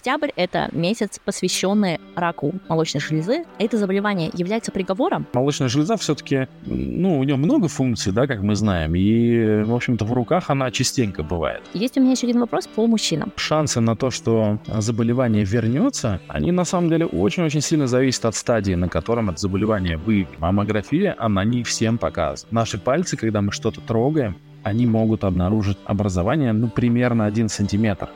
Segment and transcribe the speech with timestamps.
[0.00, 3.44] Октябрь– это месяц, посвященный раку молочной железы.
[3.58, 5.26] Это заболевание является приговором?
[5.34, 10.06] Молочная железа все-таки, ну, у нее много функций, да, как мы знаем, и, в общем-то,
[10.06, 11.60] в руках она частенько бывает.
[11.74, 13.30] Есть у меня еще один вопрос по мужчинам.
[13.36, 18.72] Шансы на то, что заболевание вернется, они на самом деле очень-очень сильно зависят от стадии,
[18.72, 20.38] на котором это заболевание выявлено.
[20.38, 22.50] Маммография, она не всем показывает.
[22.50, 28.10] Наши пальцы, когда мы что-то трогаем, они могут обнаружить образование, ну, примерно 1 сантиметр.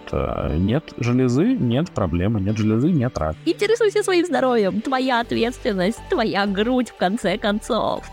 [0.57, 3.37] Нет железы, нет проблемы, нет железы, нет рака.
[3.47, 8.04] Интересуйся своим здоровьем, твоя ответственность, твоя грудь, в конце концов.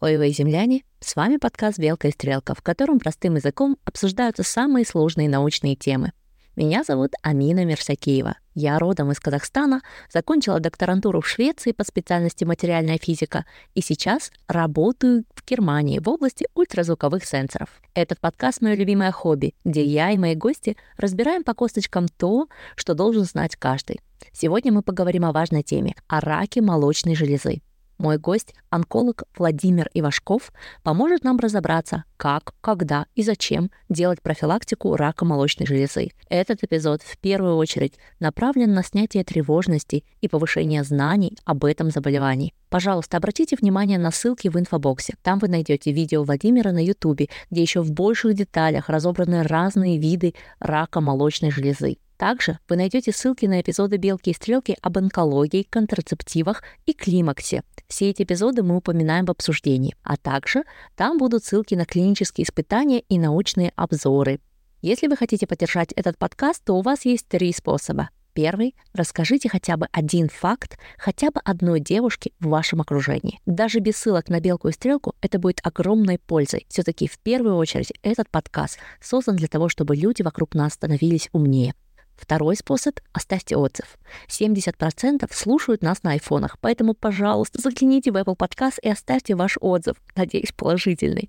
[0.00, 4.84] Ой, вы, земляне, с вами подкаст «Белка и стрелка», в котором простым языком обсуждаются самые
[4.84, 6.12] сложные научные темы.
[6.54, 8.36] Меня зовут Амина Мерсакиева.
[8.54, 9.80] Я родом из Казахстана,
[10.12, 16.46] закончила докторантуру в Швеции по специальности материальная физика и сейчас работаю в Германии в области
[16.54, 17.70] ультразвуковых сенсоров.
[17.94, 22.92] Этот подкаст— мое любимое хобби, где я и мои гости разбираем по косточкам то, что
[22.92, 24.02] должен знать каждый.
[24.32, 27.62] Сегодня мы поговорим о важной теме— о раке молочной железы.
[27.98, 35.24] Мой гость, онколог Владимир Ивашков, поможет нам разобраться, как, когда и зачем делать профилактику рака
[35.24, 36.10] молочной железы.
[36.28, 42.54] Этот эпизод в первую очередь направлен на снятие тревожности и повышение знаний об этом заболевании.
[42.70, 45.14] Пожалуйста, обратите внимание на ссылки в инфобоксе.
[45.22, 50.34] Там вы найдете видео Владимира на YouTube, где еще в больших деталях разобраны разные виды
[50.58, 51.98] рака молочной железы.
[52.22, 57.64] Также вы найдете ссылки на эпизоды «Белки и стрелки» об онкологии, контрацептивах и климаксе.
[57.88, 59.96] Все эти эпизоды мы упоминаем в обсуждении.
[60.04, 60.62] А также
[60.94, 64.38] там будут ссылки на клинические испытания и научные обзоры.
[64.82, 68.10] Если вы хотите поддержать этот подкаст, то у вас есть три способа.
[68.34, 73.40] Первый— расскажите хотя бы один факт хотя бы одной девушке в вашем окружении.
[73.46, 76.66] Даже без ссылок на белку и стрелку это будет огромной пользой.
[76.68, 81.74] Все-таки в первую очередь этот подкаст создан для того, чтобы люди вокруг нас становились умнее.
[82.22, 83.98] Второй способ— оставьте отзыв.
[84.28, 89.96] 70% слушают нас на айфонах, поэтому, пожалуйста, загляните в Apple Podcast и оставьте ваш отзыв,
[90.14, 91.28] надеюсь, положительный.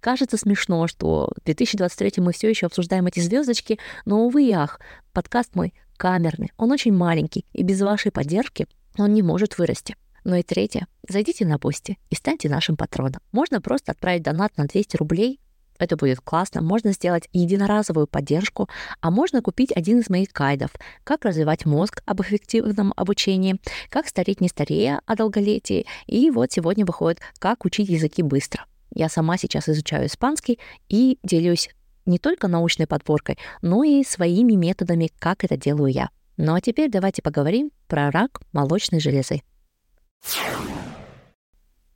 [0.00, 4.80] Кажется смешно, что в 2023 мы все еще обсуждаем эти звездочки, но, увы и ах,
[5.12, 8.66] подкаст мой камерный, он очень маленький, и без вашей поддержки
[8.98, 9.94] он не может вырасти.
[10.24, 13.20] Ну и третье, зайдите на Boosty и станьте нашим патроном.
[13.30, 15.38] Можно просто отправить донат на 200 рублей,
[15.78, 16.62] это будет классно.
[16.62, 18.68] Можно сделать единоразовую поддержку,
[19.00, 20.70] а можно купить один из моих гайдов
[21.04, 23.60] «Как развивать мозг об эффективном обучении»,
[23.90, 28.64] «Как стареть не старея о долголетии» и вот сегодня выходит «Как учить языки быстро».
[28.94, 31.68] Я сама сейчас изучаю испанский и делюсь
[32.06, 36.08] не только научной подборкой, но и своими методами, как это делаю я.
[36.36, 39.42] Ну а теперь давайте поговорим про рак молочной железы.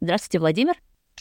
[0.01, 0.75] Здравствуйте, Владимир.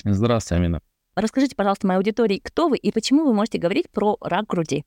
[0.03, 0.81] Здравствуйте, Амина.
[1.19, 4.85] Расскажите, пожалуйста, моей аудитории, кто вы и почему вы можете говорить про рак груди?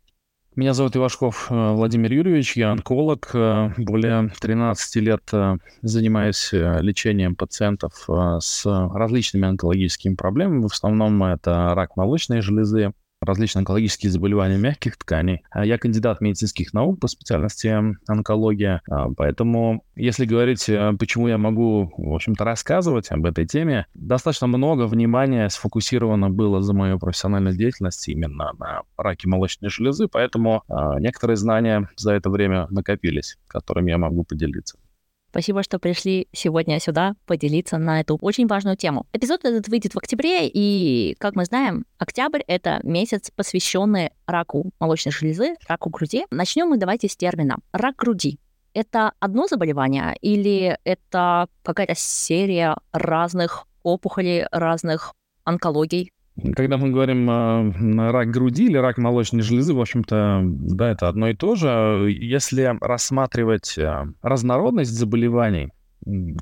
[0.56, 3.30] Меня зовут Ивашков э, Владимир Юрьевич, я онколог.
[3.34, 8.06] Э, более 13 лет э, занимаюсь лечением пациентов
[8.40, 10.62] с различными онкологическими проблемами.
[10.62, 12.92] В основном это рак молочной железы,
[13.22, 15.42] различные онкологические заболевания мягких тканей.
[15.50, 17.74] А я кандидат медицинских наук по специальности
[18.06, 23.86] онкология, а, поэтому если говорить, э, почему я могу, в общем-то, рассказывать об этой теме,
[23.94, 30.62] достаточно много внимания сфокусировано было за мою профессиональную деятельность именно на раке молочной железы, поэтому
[30.68, 34.78] а, некоторые знания за это время накопились, которыми я могу поделиться.
[35.32, 39.06] Спасибо, что пришли сегодня сюда поделиться на эту очень важную тему.
[39.14, 45.10] Эпизод этот выйдет в октябре, и, как мы знаем, октябрь— это месяц, посвященный раку молочной
[45.10, 46.26] железы, раку груди.
[46.30, 48.38] Начнем мы давайте с термина «рак груди».
[48.74, 56.12] Это одно заболевание или это какая-то серия разных опухолей, разных онкологий?
[56.56, 61.28] Когда мы говорим э, рак груди или рак молочной железы, в общем-то, да, это одно
[61.28, 62.08] и то же.
[62.10, 65.72] Если рассматривать э, разнородность заболеваний,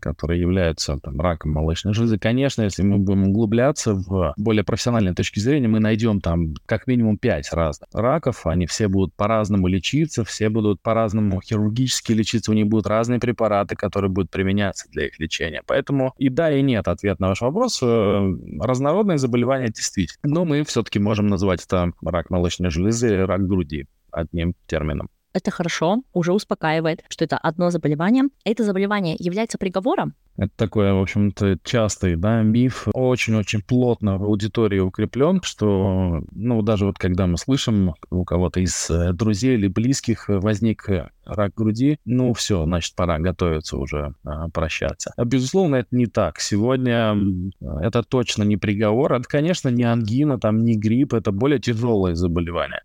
[0.01, 2.19] которые являются там, раком молочной железы.
[2.19, 7.19] Конечно, если мы будем углубляться в более профессиональной точки зрения, мы найдем там как минимум
[7.19, 8.47] пять разных раков.
[8.47, 13.77] Они все будут по-разному лечиться, все будут по-разному хирургически лечиться, у них будут разные препараты,
[13.77, 15.63] которые будут применяться для их лечения.
[15.67, 17.81] Поэтому и да, и нет ответ на ваш вопрос.
[17.83, 20.21] Э, разнородные заболевания действительно.
[20.23, 26.03] Но мы все-таки можем назвать это рак молочной железы рак груди одним термином это хорошо,
[26.13, 28.25] уже успокаивает, что это одно заболевание.
[28.45, 30.15] Это заболевание является приговором.
[30.37, 36.87] Это такой, в общем-то, частый да, миф, очень-очень плотно в аудитории укреплен, что, ну, даже
[36.87, 40.89] вот когда мы слышим у кого-то из э, друзей или близких возник
[41.27, 45.13] рак груди, ну, все, значит, пора готовиться уже а, прощаться.
[45.17, 46.41] А, безусловно, это не так.
[46.41, 47.17] Сегодня
[47.61, 49.13] это точно не приговор.
[49.13, 52.81] Это, конечно, не ангина, там, не грипп, это более тяжелое заболевание.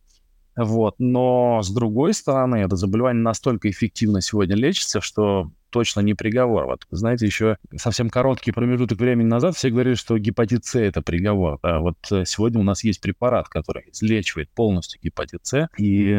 [0.56, 0.96] Вот.
[1.00, 6.68] Но, с другой стороны, это заболевание настолько эффективно сегодня лечится, что точно не приговор.
[6.68, 11.60] Вот, знаете, еще совсем короткий промежуток времени назад все говорили, что гепатит С– это приговор.
[11.62, 16.18] Да, вот э, сегодня у нас есть препарат, который излечивает полностью гепатит С, и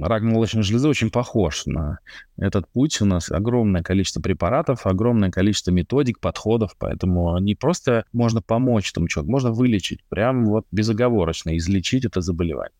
[0.00, 1.98] рак молочной железы очень похож на
[2.38, 3.02] этот путь.
[3.02, 9.08] У нас огромное количество препаратов, огромное количество методик, подходов, поэтому не просто можно помочь этому
[9.08, 12.72] человеку, можно вылечить, прям вот безоговорочно излечить это заболевание.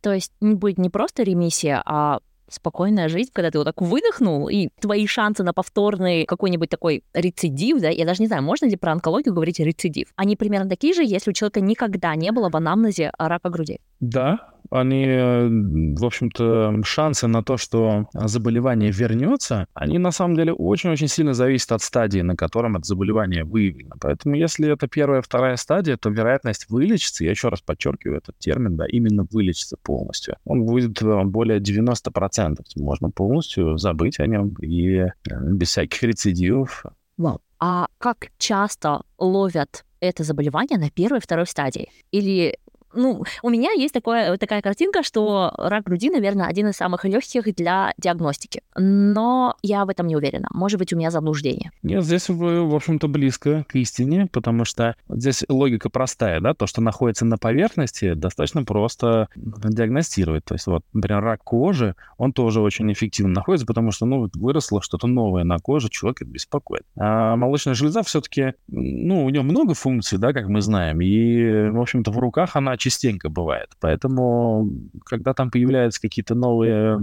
[0.00, 4.68] То есть будет не просто ремиссия, а спокойная жизнь, когда ты вот так выдохнул, и
[4.80, 8.92] твои шансы на повторный какой-нибудь такой рецидив, да, я даже не знаю, можно ли про
[8.92, 13.12] онкологию говорить рецидив, они примерно такие же, если у человека никогда не было в анамнезе
[13.18, 13.80] рака груди.
[14.00, 20.52] Да, они, э, в общем-то, шансы на то, что заболевание вернется, они на самом деле
[20.52, 23.96] очень-очень сильно зависят от стадии, на котором это заболевание выявлено.
[24.00, 28.76] Поэтому если это первая, вторая стадия, то вероятность вылечиться, я еще раз подчеркиваю этот термин,
[28.76, 32.60] да, именно вылечиться полностью, он будет э, более 90%.
[32.76, 36.84] Можно полностью забыть о нем и э, без всяких рецидивов.
[37.16, 37.40] Вау.
[37.58, 41.90] А как часто ловят это заболевание на первой второй стадии?
[42.10, 42.56] Или
[42.94, 47.54] ну, у меня есть такое, такая картинка, что рак груди, наверное, один из самых легких
[47.54, 48.62] для диагностики.
[48.76, 50.48] Но я в этом не уверена.
[50.52, 51.70] Может быть, у меня заблуждение.
[51.82, 56.66] Нет, здесь вы, в общем-то, близко к истине, потому что здесь логика простая, да, то,
[56.66, 60.44] что находится на поверхности, достаточно просто диагностировать.
[60.44, 64.82] То есть, вот, например, рак кожи, он тоже очень эффективно находится, потому что, ну, выросло
[64.82, 66.82] что-то новое на коже, человек это беспокоит.
[66.96, 71.80] А молочная железа все-таки, ну, у нее много функций, да, как мы знаем, и, в
[71.80, 73.70] общем-то, в руках она частенько бывает.
[73.80, 74.68] Поэтому,
[75.04, 76.98] когда там появляются какие-то новые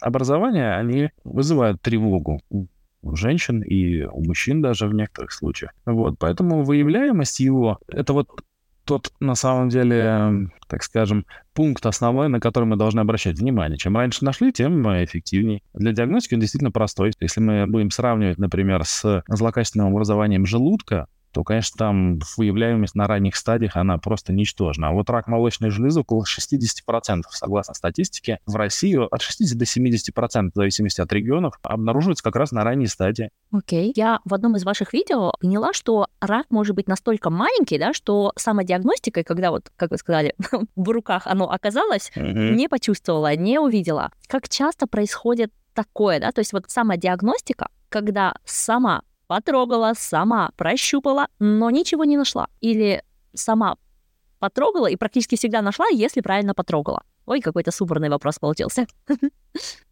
[0.00, 5.72] образования, они вызывают тревогу у женщин и у мужчин даже в некоторых случаях.
[5.84, 8.28] Вот, поэтому выявляемость его— это вот
[8.84, 11.24] тот, на самом деле, так скажем,
[11.54, 13.78] пункт основной, на который мы должны обращать внимание.
[13.78, 15.62] Чем раньше нашли, тем эффективнее.
[15.72, 17.12] Для диагностики он действительно простой.
[17.20, 23.34] Если мы будем сравнивать, например, с злокачественным образованием желудка, то, конечно, там выявляемость на ранних
[23.34, 24.88] стадиях, она просто ничтожна.
[24.88, 30.50] А вот рак молочной железы около 60%, согласно статистике, в России от 60 до 70%,
[30.52, 33.30] в зависимости от регионов, обнаруживается как раз на ранней стадии.
[33.52, 33.90] Окей.
[33.90, 33.92] Okay.
[33.96, 38.32] Я в одном из ваших видео поняла, что рак может быть настолько маленький, да, что
[38.36, 40.36] самодиагностикой, когда вот, как вы сказали,
[40.76, 42.52] в руках оно оказалось, uh-huh.
[42.54, 44.12] не почувствовала, не увидела.
[44.28, 51.70] Как часто происходит такое, да, то есть вот самодиагностика, когда сама потрогала, сама прощупала, но
[51.70, 52.48] ничего не нашла.
[52.60, 53.02] Или
[53.34, 53.76] сама
[54.38, 57.02] потрогала и практически всегда нашла, если правильно потрогала.
[57.26, 58.86] Ой, какой-то супорный вопрос получился.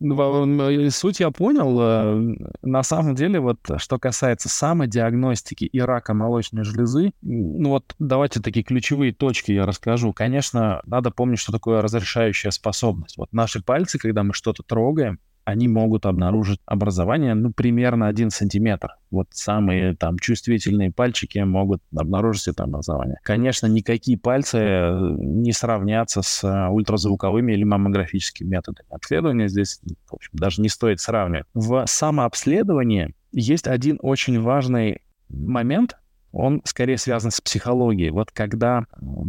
[0.00, 1.80] Ну, суть я понял.
[1.80, 8.40] Э, на самом деле, вот что касается самодиагностики и рака молочной железы, ну вот давайте
[8.40, 10.12] такие ключевые точки я расскажу.
[10.12, 13.16] Конечно, надо помнить, что такое разрешающая способность.
[13.16, 18.96] Вот наши пальцы, когда мы что-то трогаем, они могут обнаружить образование, ну, примерно 1 сантиметр.
[19.10, 23.18] Вот самые там чувствительные пальчики могут обнаружить это образование.
[23.22, 28.86] Конечно, никакие пальцы э, не сравнятся с э, ультразвуковыми или маммографическими методами.
[28.90, 31.46] Обследования здесь, в общем, даже не стоит сравнивать.
[31.54, 35.96] В самообследовании есть один очень важный момент,
[36.32, 38.10] он скорее связан с психологией.
[38.10, 38.86] Вот когда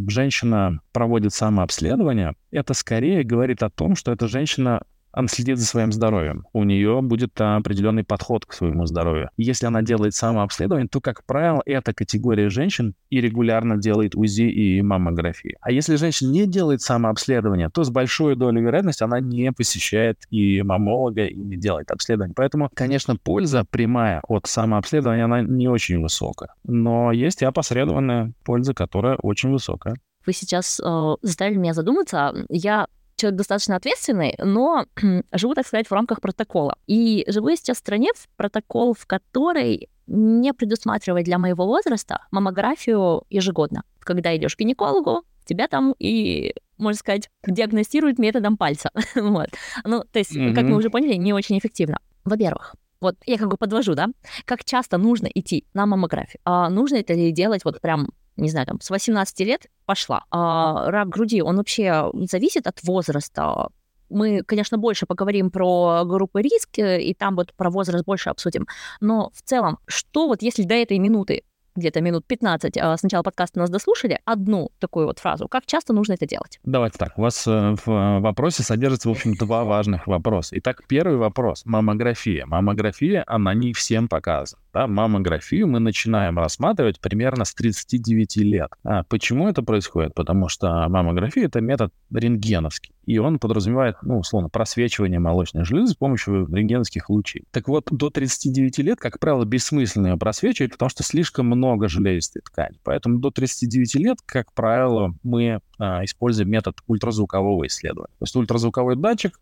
[0.08, 4.84] женщина проводит самообследование, это скорее говорит о том, что эта женщина
[5.14, 6.46] она следит за своим здоровьем.
[6.54, 9.30] У нее будет определенный подход к своему здоровью.
[9.38, 14.82] Если она делает самообследование, то, как правило, эта категория женщин и регулярно делает УЗИ и
[14.82, 15.58] маммографию.
[15.62, 20.62] А если женщина не делает самообследование, то с большой долей вероятности она не посещает и
[20.64, 22.34] мамолога, и не делает обследование.
[22.36, 26.50] Поэтому, конечно, польза прямая от самообследования, она не очень высокая.
[26.64, 29.96] Но есть и опосредованная польза, которая очень высокая.
[30.26, 32.34] Вы сейчас э, заставили меня задуматься.
[32.50, 32.88] Я
[33.24, 34.86] человек достаточно ответственный, но
[35.32, 36.78] живу, так сказать, в рамках протокола.
[36.88, 42.26] И живу я сейчас в стране, в протокол, в которой не предусматривает для моего возраста
[42.32, 43.84] маммографию ежегодно.
[44.00, 48.92] Когда идешь к гинекологу, тебя там и, можно сказать, диагностируют методом пальца.
[49.16, 49.50] вот.
[49.86, 50.54] Ну, то есть, mm-hmm.
[50.54, 52.00] как мы уже поняли, не очень эффективно.
[52.26, 54.08] Во-первых, вот я как бы подвожу, да,
[54.46, 56.42] как часто нужно идти на маммографию?
[56.44, 60.26] А нужно это ли делать вот прям не знаю, там, с 18 лет пошла.
[60.32, 63.70] А рак груди, он вообще зависит от возраста.
[64.10, 68.68] Мы, конечно, больше поговорим про группы риска, и там вот про возраст больше обсудим.
[69.02, 71.44] Но в целом, что вот если до этой минуты
[71.76, 75.48] где-то минут 15 а, с начала подкаста нас дослушали, одну такую вот фразу.
[75.48, 76.60] Как часто нужно это делать?
[76.64, 77.18] Давайте так.
[77.18, 80.58] У вас э, в вопросе содержится, в общем, два важных вопроса.
[80.60, 81.64] Итак, первый вопрос.
[81.66, 82.46] Маммография.
[82.46, 84.62] Маммография, она не всем показана.
[84.74, 88.72] Да, маммографию мы начинаем рассматривать примерно с 39 лет.
[88.84, 90.16] А почему это происходит?
[90.16, 95.96] Потому что маммография— это метод рентгеновский, и он подразумевает, ну, условно, просвечивание молочной железы с
[95.96, 97.44] помощью рентгеновских лучей.
[97.52, 102.42] Так вот, до 39 лет, как правило, бессмысленно ее просвечивать, потому что слишком много железистой
[102.42, 102.80] ткани.
[102.84, 108.14] Поэтому до 39 лет, как правило, мы а, используем метод ультразвукового исследования.
[108.20, 109.40] То есть ультразвуковой датчик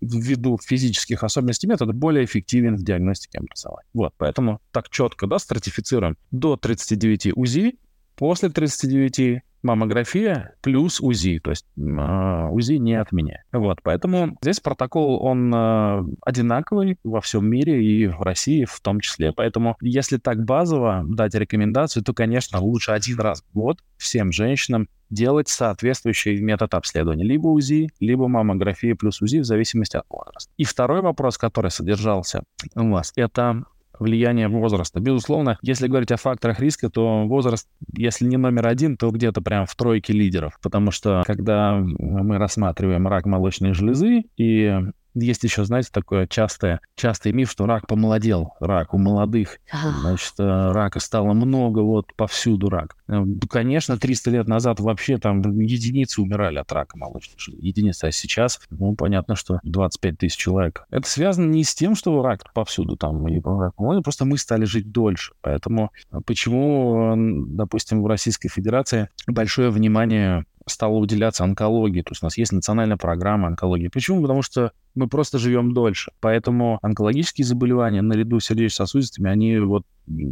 [0.00, 3.88] ввиду физических особенностей метода более эффективен в диагностике образования.
[3.92, 6.16] Вот, поэтому так четко, да, стратифицируем.
[6.30, 7.78] До 39 УЗИ,
[8.16, 13.42] после 39 маммография плюс УЗИ, то есть э, УЗИ не отменяет.
[13.52, 19.00] Вот, поэтому здесь протокол, он э, одинаковый во всем мире и в России в том
[19.00, 19.32] числе.
[19.32, 24.88] Поэтому если так базово дать рекомендацию, то, конечно, лучше один раз в год всем женщинам
[25.10, 27.24] делать соответствующий метод обследования.
[27.24, 30.52] Либо УЗИ, либо маммография плюс УЗИ в зависимости от возраста.
[30.56, 32.42] И второй вопрос, который содержался
[32.74, 33.64] у вас, это
[34.00, 35.00] влияние возраста.
[35.00, 39.66] Безусловно, если говорить о факторах риска, то возраст, если не номер один, то где-то прям
[39.66, 40.58] в тройке лидеров.
[40.62, 44.80] Потому что когда мы рассматриваем рак молочной железы и
[45.20, 49.60] есть еще, знаете, такое частое, частый миф, что рак помолодел, рак у молодых.
[50.00, 52.96] Значит, э, рака стало много, вот повсюду рак.
[53.08, 57.58] Э, конечно, 300 лет назад вообще там единицы умирали от рака железы.
[57.60, 58.04] Единицы.
[58.06, 60.84] А сейчас, ну, понятно, что 25 тысяч человек.
[60.90, 65.34] Это связано не с тем, что рак повсюду там, и просто мы стали жить дольше.
[65.40, 72.02] Поэтому э, почему, допустим, в Российской Федерации большое внимание стало уделяться онкологии.
[72.02, 73.88] То есть у нас есть национальная программа онкологии.
[73.88, 74.22] Почему?
[74.22, 76.12] Потому что мы просто живем дольше.
[76.20, 79.84] Поэтому онкологические заболевания наряду с сердечно-сосудистыми, они вот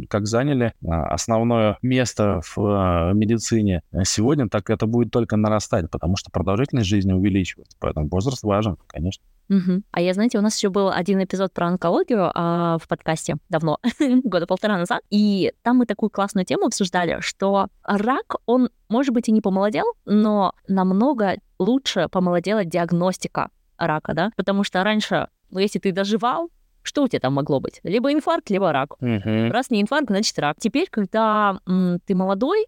[0.09, 6.17] как заняли а, основное место в а, медицине сегодня, так это будет только нарастать, потому
[6.17, 7.77] что продолжительность жизни увеличивается.
[7.79, 9.23] Поэтому возраст важен, конечно.
[9.49, 9.83] Угу.
[9.91, 13.79] А я, знаете, у нас еще был один эпизод про онкологию а, в подкасте давно,
[14.23, 19.29] года полтора назад, и там мы такую классную тему обсуждали, что рак, он, может быть,
[19.29, 25.79] и не помолодел, но намного лучше помолодела диагностика рака, да, потому что раньше, ну, если
[25.79, 26.49] ты доживал,
[26.87, 27.79] что у тебя там могло быть?
[27.83, 28.95] Либо инфаркт, либо рак.
[29.01, 29.49] Uh-huh.
[29.49, 30.57] Раз не инфаркт, значит рак.
[30.59, 32.65] Теперь, когда м, ты молодой,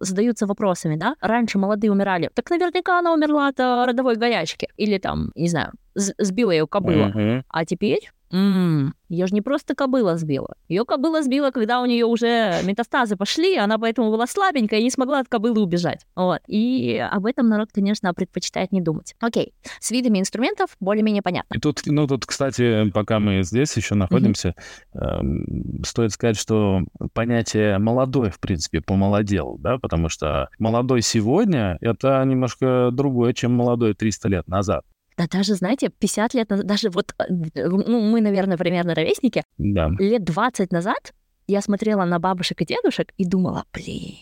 [0.00, 1.16] задаются вопросами, да?
[1.20, 2.30] Раньше молодые умирали.
[2.34, 4.68] Так наверняка она умерла от э, родовой горячки.
[4.76, 7.08] Или там, не знаю, сбила ее кобыла.
[7.08, 7.42] Uh-huh.
[7.48, 10.54] А теперь м ее же не просто кобыла сбила.
[10.68, 14.90] Ее кобыла сбила, когда у нее уже метастазы пошли, она поэтому была слабенькая и не
[14.90, 16.06] смогла от кобылы убежать.
[16.16, 16.40] Вот.
[16.48, 19.14] И об этом народ, конечно, предпочитает не думать.
[19.20, 21.54] Окей, с видами инструментов более-менее понятно.
[21.54, 24.54] И тут, ну тут, кстати, пока мы здесь еще находимся,
[24.94, 25.80] mm-hmm.
[25.80, 26.80] э, стоит сказать, что
[27.12, 33.94] понятие молодой, в принципе, помолодел, да, потому что молодой сегодня— это немножко другое, чем молодой
[33.94, 34.84] 300 лет назад.
[35.16, 39.44] Да даже, знаете, 50 лет назад, даже вот, э, ну, мы, наверное, примерно ровесники.
[39.58, 39.90] Да.
[39.98, 41.14] Лет 20 назад
[41.46, 44.16] я смотрела на бабушек и дедушек и думала, блин,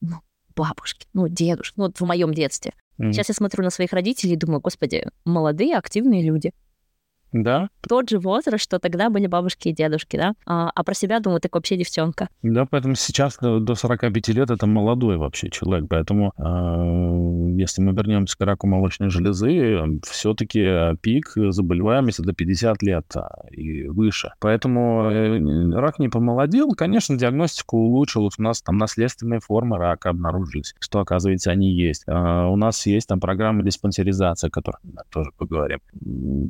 [0.00, 0.16] ну,
[0.54, 2.72] бабушки, ну, дедушки, ну, вот в моем детстве.
[2.98, 3.12] Mm.
[3.12, 6.52] Сейчас я смотрю на своих родителей и думаю, господи, молодые, активные люди.
[7.32, 7.68] Да.
[7.80, 10.34] Тот же возраст, что тогда были бабушки и дедушки, да?
[10.46, 12.28] А, а про себя думаю, так вообще девчонка.
[12.42, 15.88] Да, поэтому сейчас до, до 45 лет это молодой вообще человек.
[15.88, 23.06] Поэтому э, если мы вернемся к раку молочной железы, все-таки пик заболеваемости до 50 лет
[23.16, 24.32] а, и выше.
[24.40, 26.72] Поэтому э, рак не помолодел.
[26.74, 28.30] Конечно, диагностику улучшил.
[28.38, 32.04] У нас там наследственные формы рака обнаружились, что, оказывается, они есть.
[32.06, 35.80] Э, у нас есть там программа диспансеризации, о которой мы тоже поговорим.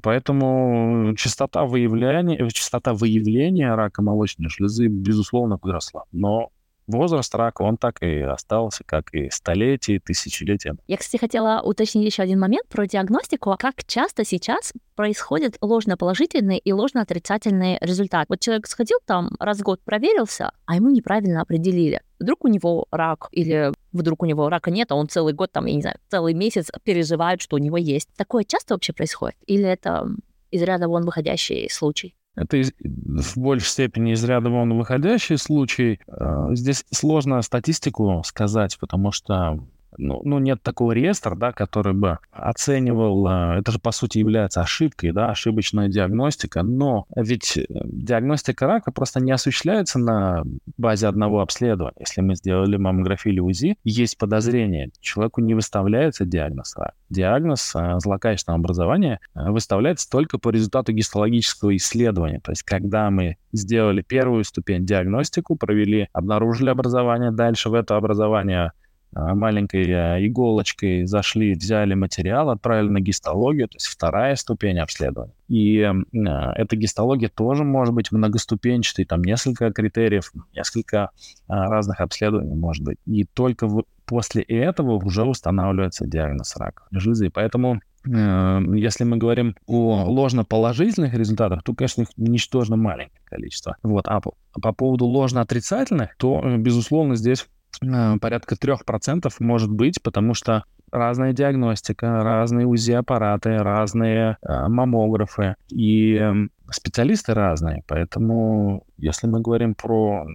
[0.02, 0.69] Поэтому
[1.16, 6.04] частота выявления, частота выявления рака молочной железы, безусловно, выросла.
[6.12, 6.50] Но
[6.90, 10.76] возраст рака, он так и остался, как и столетия, тысячелетия.
[10.86, 13.54] Я, кстати, хотела уточнить еще один момент про диагностику.
[13.58, 18.26] Как часто сейчас происходят ложноположительные и ложноотрицательные результаты?
[18.28, 22.00] Вот человек сходил там, раз в год проверился, а ему неправильно определили.
[22.18, 25.66] Вдруг у него рак, или вдруг у него рака нет, а он целый год, там,
[25.66, 28.08] я не знаю, целый месяц переживает, что у него есть.
[28.16, 29.36] Такое часто вообще происходит?
[29.46, 30.06] Или это
[30.50, 32.14] из ряда вон выходящий случай.
[32.36, 36.00] Это из, в большей степени из ряда вон выходящий случай.
[36.06, 39.58] А, здесь сложно статистику сказать, потому что
[40.00, 44.60] ну, ну, нет такого реестра, да, который бы оценивал, а, это же, по сути, является
[44.60, 50.42] ошибкой, да, ошибочная диагностика, но ведь э, диагностика рака просто не осуществляется на
[50.76, 51.96] базе одного обследования.
[51.98, 56.94] Если мы сделали маммографию или УЗИ, есть подозрение, человеку не выставляется диагноз рака.
[57.10, 62.40] Диагноз а, злокачественного образования а, выставляется только по результату гистологического исследования.
[62.40, 68.72] То есть, когда мы сделали первую ступень диагностику, провели, обнаружили образование, дальше в это образование
[69.12, 75.34] маленькой а, иголочкой зашли, взяли материал, отправили на гистологию, то есть вторая ступень обследования.
[75.48, 75.76] И
[76.12, 81.10] эта гистология тоже может быть многоступенчатой, там несколько критериев, несколько
[81.48, 82.98] разных обследований может быть.
[83.06, 83.68] И только
[84.04, 87.30] после этого уже устанавливается диагноз рака железы.
[87.30, 93.76] Поэтому если мы говорим о ложноположительных результатах, то, конечно, их ничтожно маленькое количество.
[93.82, 94.08] Вот.
[94.08, 97.46] А по, по поводу ложноотрицательных, то, э, безусловно, здесь э,
[97.80, 106.32] порядка 3% может быть, потому что разная диагностика, разные УЗИ-аппараты, разные э, маммографы и э,
[106.70, 107.82] специалисты разные.
[107.86, 110.26] Поэтому, если мы говорим про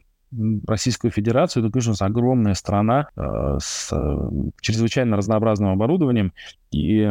[0.67, 4.29] Российскую Федерацию, это, конечно, огромная страна э, с э,
[4.61, 6.33] чрезвычайно разнообразным оборудованием.
[6.71, 7.09] И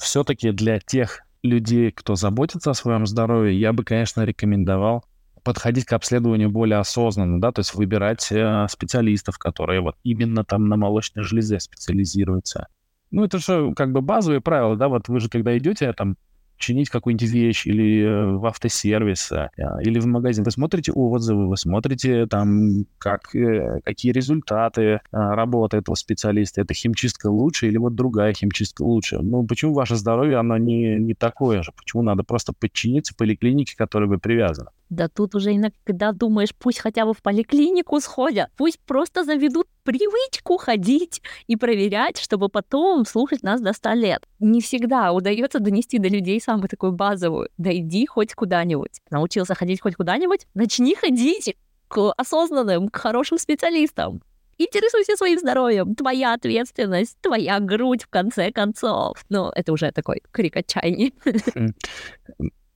[0.00, 5.04] все-таки для тех людей, кто заботится о своем здоровье, я бы, конечно, рекомендовал
[5.48, 10.68] подходить к обследованию более осознанно, да, то есть выбирать э, специалистов, которые вот именно там
[10.68, 12.66] на молочной железе специализируются.
[13.10, 16.18] Ну, это же как бы базовые правила, да, вот вы же когда идете там
[16.58, 19.48] чинить какую-нибудь вещь или э, в автосервис, э,
[19.80, 20.44] или в магазин.
[20.44, 26.60] Вы смотрите отзывы, вы смотрите там, как, э, какие результаты работы этого специалиста.
[26.60, 29.20] Это химчистка лучше или вот другая химчистка лучше?
[29.22, 31.72] Ну, почему ваше здоровье, оно не, не такое же?
[31.74, 34.68] Почему надо просто подчиниться поликлинике, к которой вы привязаны?
[34.90, 40.56] Да тут уже иногда думаешь, пусть хотя бы в поликлинику сходят, пусть просто заведут привычку
[40.56, 44.26] ходить и проверять, чтобы потом слушать нас до 100 лет.
[44.38, 47.50] Не всегда удается донести до людей самую такую базовую.
[47.58, 49.00] Дойди хоть куда-нибудь.
[49.10, 50.46] Научился ходить хоть куда-нибудь?
[50.54, 51.56] Начни ходить
[51.88, 54.22] к осознанным, к хорошим специалистам.
[54.58, 55.94] Интересуйся своим здоровьем.
[55.94, 59.24] Твоя ответственность, твоя грудь, в конце концов.
[59.28, 61.12] Ну, это уже такой крик отчаяния.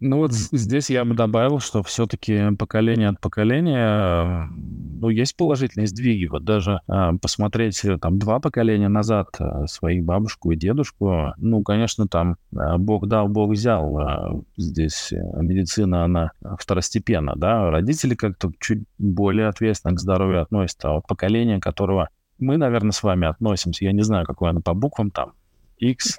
[0.04, 6.26] Ну вот здесь я бы добавил, что все-таки поколение от поколения, ну, есть положительные сдвиги.
[6.26, 11.62] Вот даже а, посмотреть э, там два поколения назад а, своих бабушку и дедушку, ну,
[11.62, 13.96] конечно, там а, Бог дал, Бог взял.
[13.96, 17.70] А, здесь э, медицина, она второстепенна, да.
[17.70, 20.88] Родители как-то чуть более ответственно к здоровью относятся.
[20.88, 22.08] А вот поколение, которого
[22.40, 25.34] мы, наверное, с вами относимся, я не знаю, какое оно по буквам там,
[25.78, 26.18] X,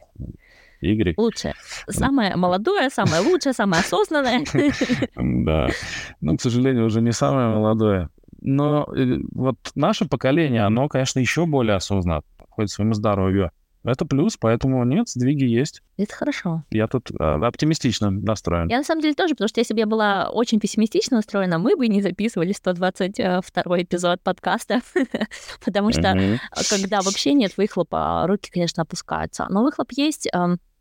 [0.83, 1.15] Y.
[1.17, 1.53] Лучшее.
[1.87, 4.43] Самое молодое, самое лучшее, самое осознанное.
[5.15, 5.67] Да.
[6.21, 8.09] Ну, к сожалению, уже не самое молодое.
[8.41, 13.51] Но э, вот наше поколение, оно, конечно, еще более осознанно подходит своему здоровью.
[13.85, 15.81] Это плюс, поэтому нет, сдвиги есть.
[15.97, 16.63] Это хорошо.
[16.69, 18.69] Я тут а, оптимистично настроен.
[18.69, 21.75] Я на самом деле тоже, потому что если бы я была очень пессимистично настроена, мы
[21.75, 23.41] бы не записывали 122
[23.81, 24.81] эпизод подкаста,
[25.65, 29.47] потому что когда вообще нет выхлопа, руки, конечно, опускаются.
[29.49, 30.29] Но выхлоп есть,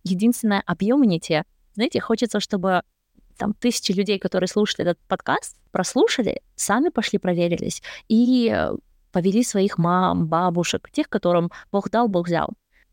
[0.04, 1.44] единственное, объема не те.
[1.74, 2.82] Знаете, хочется, чтобы
[3.38, 8.72] там тысячи людей, которые слушали этот подкаст, прослушали, сами пошли проверились и э,
[9.10, 12.50] повели своих мам, бабушек, тех, которым Бог дал, Бог взял.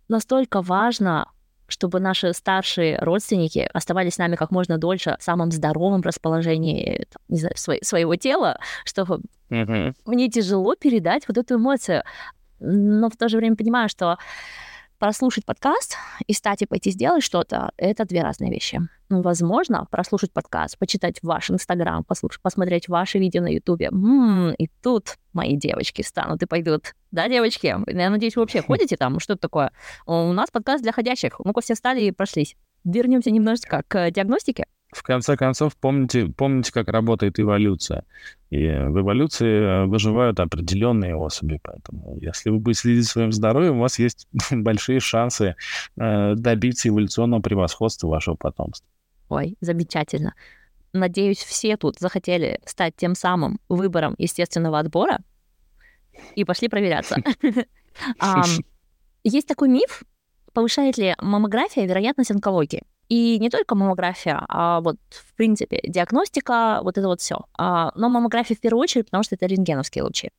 [0.08, 1.32] Настолько важно,
[1.68, 7.22] чтобы наши старшие родственники оставались с нами как можно дольше в самом здоровом расположении там,
[7.28, 9.96] не знаю, свой, своего тела, чтобы mm-hmm.
[10.06, 12.04] мне тяжело передать вот эту эмоцию.
[12.60, 14.18] Но в то же время понимаю, что
[15.00, 15.96] прослушать подкаст
[16.28, 18.82] и стать и пойти сделать что-то— это две разные вещи.
[19.10, 23.90] Ну, возможно, прослушать подкаст, почитать ваш Инстаграм, послушать, посмотреть ваши видео на Ютубе.
[24.60, 26.94] И тут мои девочки станут и пойдут.
[27.12, 27.76] Да, девочки?
[27.88, 29.20] Я надеюсь, вы вообще ходите там?
[29.20, 29.72] Что это такое?
[30.06, 31.40] У нас подкаст для ходящих.
[31.44, 32.56] Ну-ка, все стали и прошлись.
[32.84, 38.04] Вернемся немножечко к диагностике в конце концов, помните, помните, как работает эволюция.
[38.50, 41.60] И в эволюции э, выживают определенные особи.
[41.62, 45.56] Поэтому, если вы будете следить своим здоровьем, у вас есть большие шансы
[45.96, 48.88] э, добиться эволюционного превосходства вашего потомства.
[49.30, 50.34] Ой, замечательно.
[50.92, 55.20] Надеюсь, все тут захотели стать тем самым выбором естественного отбора
[56.34, 57.18] и пошли проверяться.
[59.24, 60.04] Есть такой миф,
[60.54, 62.82] повышает ли маммография вероятность онкологии?
[63.10, 67.40] И не только маммография, а вот, в принципе, диагностика, вот это вот все.
[67.58, 70.30] А, но маммография в первую очередь, потому что это рентгеновские лучи.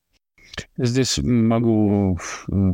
[0.76, 2.18] Здесь могу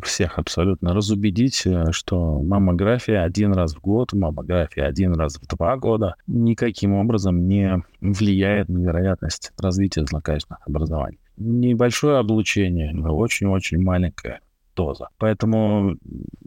[0.03, 5.77] всех абсолютно разубедить, э, что маммография один раз в год, маммография один раз в два
[5.77, 11.19] года никаким образом не влияет на вероятность развития злокачественных образований.
[11.37, 14.41] Небольшое облучение, очень-очень маленькое
[14.77, 15.09] доза.
[15.19, 15.97] Поэтому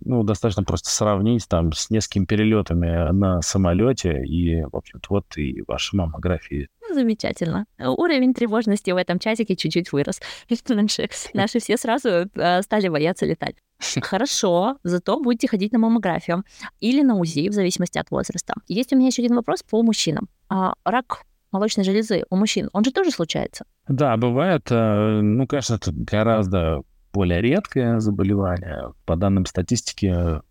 [0.06, 5.63] ну, достаточно просто сравнить там с несколькими перелетами на самолете, и, в общем-то, вот и
[5.68, 6.68] ваши маммографии.
[6.88, 7.65] Ну, замечательно.
[7.78, 10.22] Уровень тревожности в этом чатике чуть-чуть вырос.
[10.70, 13.56] Наши, наши все сразу э, стали бояться летать.
[14.02, 16.44] Хорошо, зато будете ходить на маммографию
[16.80, 18.54] или на УЗИ, в зависимости от возраста.
[18.68, 20.28] Есть у меня еще один вопрос по мужчинам.
[20.50, 23.65] А, рак молочной железы у мужчин, он же тоже случается?
[23.88, 24.68] Да, бывает.
[24.70, 26.82] Э, ну, конечно, это гораздо
[27.13, 28.93] более редкое заболевание.
[29.06, 30.41] По данным статистики,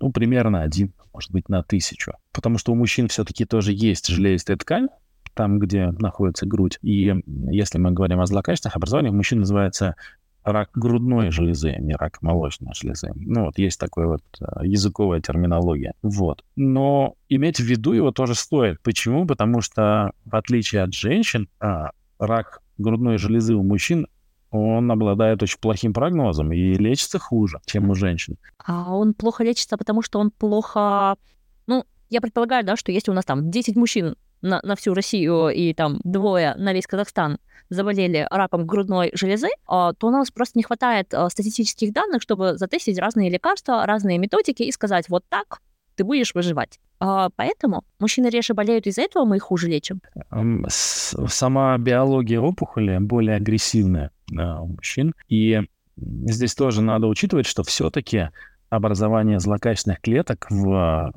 [0.00, 2.12] ну, примерно один, может быть, на тысячу.
[2.32, 4.88] Потому что у мужчин все-таки тоже есть железистая ткань,
[5.34, 6.78] там, где находится грудь.
[6.82, 7.14] И
[7.50, 9.96] если мы говорим о злокачественных образованиях, мужчин называется
[10.44, 13.12] рак грудной железы, а не рак молочной железы.
[13.14, 15.94] Ну вот есть такая вот э, языковая терминология.
[16.02, 16.44] Вот.
[16.54, 18.80] Но иметь в виду его тоже стоит.
[18.82, 19.26] Почему?
[19.26, 24.06] Потому что в отличие от женщин, а, рак грудной железы у мужчин
[24.54, 28.36] он обладает очень плохим прогнозом и лечится хуже, чем у женщин.
[28.64, 31.16] А он плохо лечится, потому что он плохо...
[31.66, 35.48] Ну, я предполагаю, да, что если у нас там 10 мужчин на, на всю Россию
[35.48, 37.38] и там двое на весь Казахстан
[37.68, 42.56] заболели раком грудной железы, а, то у нас просто не хватает а, статистических данных, чтобы
[42.56, 45.62] затестить разные лекарства, разные методики и сказать, вот так
[45.96, 46.78] ты будешь выживать.
[47.00, 50.00] А, поэтому мужчины реже болеют из-за этого, мы их хуже лечим.
[50.68, 55.14] Сама биология опухоли более агрессивная у мужчин.
[55.28, 55.62] И
[55.96, 58.30] здесь тоже надо учитывать, что все-таки
[58.70, 61.12] образование злокачественных клеток в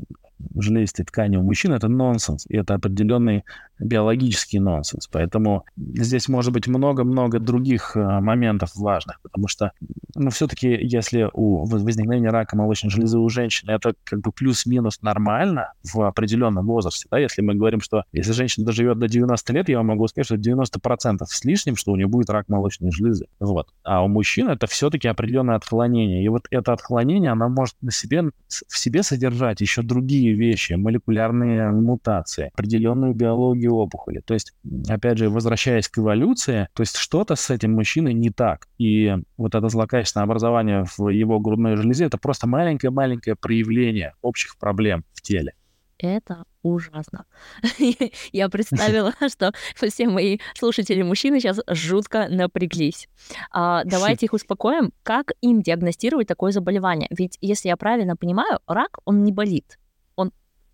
[0.56, 3.44] железистой ткани у мужчин, это нонсенс, и это определенный
[3.80, 5.08] биологический нонсенс.
[5.08, 9.72] Поэтому здесь может быть много-много других э, моментов важных, потому что,
[10.16, 15.74] ну, все-таки, если у возникновения рака молочной железы у женщин это как бы плюс-минус нормально
[15.84, 19.78] в определенном возрасте, да, если мы говорим, что если женщина доживет до 90 лет, я
[19.78, 23.28] вам могу сказать, что 90% с лишним, что у нее будет рак молочной железы.
[23.40, 23.68] Вот.
[23.84, 26.24] А у мужчин это все-таки определенное отклонение.
[26.24, 31.72] И вот это отклонение, оно может на себе, в себе содержать еще другие вещи, молекулярные
[31.72, 34.22] мутации, определенную биологию другие опухоли.
[34.26, 34.54] То есть,
[34.90, 38.68] опять же, возвращаясь к эволюции, то есть что-то с этим мужчиной не так.
[38.80, 45.04] И вот это злокачественное образование в его грудной железе— это просто маленькое-маленькое проявление общих проблем
[45.14, 45.54] в теле.
[46.00, 47.26] Это ужасно.
[48.32, 53.08] Я представила, что все мои слушатели мужчины сейчас жутко напряглись.
[53.52, 54.92] А, давайте их успокоим.
[55.04, 57.08] Как им диагностировать такое заболевание?
[57.10, 59.78] Ведь, если я правильно понимаю, рак, он не болит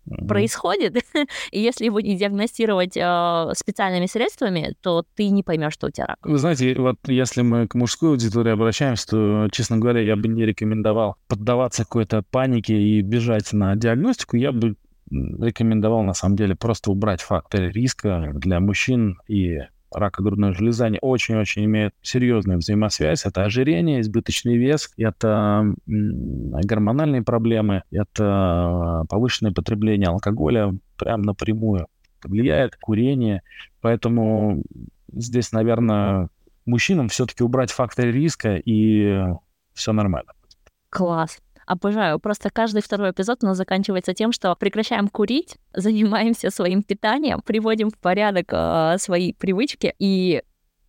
[0.06, 0.26] mm-hmm.
[0.26, 0.96] происходит,
[1.50, 6.06] и если его не диагностировать э, специальными средствами, то ты не поймешь, что у тебя
[6.06, 6.18] рак.
[6.22, 10.44] Вы знаете, вот если мы к мужской аудитории обращаемся, то, честно говоря, я бы не
[10.44, 14.36] рекомендовал поддаваться какой-то панике и бежать на диагностику.
[14.36, 14.76] Я бы
[15.10, 19.60] рекомендовал, на самом деле, просто убрать факторы риска для мужчин и
[19.94, 23.24] рака грудной железы, они очень-очень имеют серьезную взаимосвязь.
[23.26, 31.86] Это ожирение, избыточный вес, это гормональные проблемы, это повышенное потребление алкоголя прям напрямую
[32.22, 33.42] влияет, курение.
[33.80, 34.62] Поэтому
[35.12, 36.28] здесь, наверное,
[36.66, 39.24] мужчинам все-таки убрать факторы риска, и
[39.74, 40.32] все нормально.
[40.90, 42.18] Класс обожаю.
[42.18, 47.90] Просто каждый второй эпизод у нас заканчивается тем, что прекращаем курить, занимаемся своим питанием, приводим
[47.90, 49.94] в порядок э, свои привычки.
[49.98, 50.42] И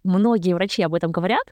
[0.04, 1.44] многие врачи об этом говорят,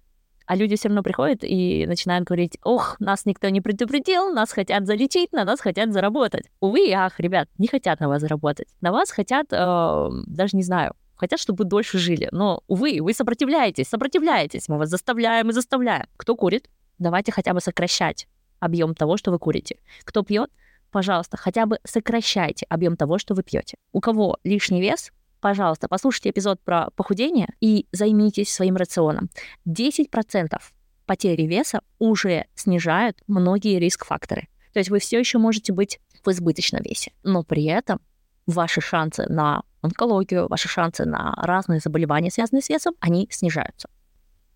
[0.46, 4.86] а люди все равно приходят и начинают говорить, ох, нас никто не предупредил, нас хотят
[4.86, 6.46] залечить, на нас хотят заработать.
[6.60, 8.68] Увы ах, ребят, не хотят на вас заработать.
[8.82, 12.28] На вас хотят, э, даже не знаю, хотят, чтобы дольше жили.
[12.32, 14.68] Но, увы, вы сопротивляетесь, сопротивляетесь.
[14.68, 16.08] Мы вас заставляем и заставляем.
[16.18, 16.70] Кто курит?
[17.00, 18.28] Давайте хотя бы сокращать
[18.63, 19.78] объем того, что вы курите.
[20.04, 20.49] Кто пьет,
[20.91, 23.78] пожалуйста, хотя бы сокращайте объем того, что вы пьете.
[23.91, 29.30] У кого лишний вес, пожалуйста, послушайте эпизод про похудение и займитесь своим рационом.
[29.67, 30.58] 10%
[31.06, 34.47] потери веса уже снижают многие риск-факторы.
[34.71, 37.99] То есть вы все еще можете быть в избыточном весе, но при этом
[38.47, 43.89] ваши шансы на онкологию, ваши шансы на разные заболевания, связанные с весом, они снижаются.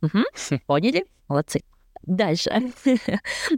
[0.01, 0.59] Угу.
[0.65, 1.05] Поняли?
[1.27, 1.61] Молодцы.
[2.03, 2.51] Дальше.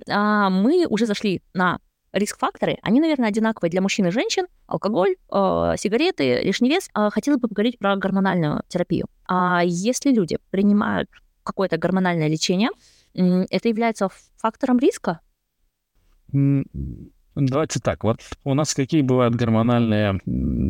[0.10, 1.80] А, мы уже зашли на
[2.12, 2.78] риск-факторы.
[2.82, 4.46] Они, наверное, одинаковые для мужчин и женщин.
[4.68, 6.90] Алкоголь, э, сигареты, лишний вес.
[6.94, 9.08] А, хотела бы поговорить про гормональную терапию.
[9.28, 11.10] А если люди принимают
[11.44, 12.70] какое-то гормональное лечение,
[13.14, 15.20] это является фактором риска?
[17.36, 20.20] Давайте так, вот у нас какие бывают гормональные,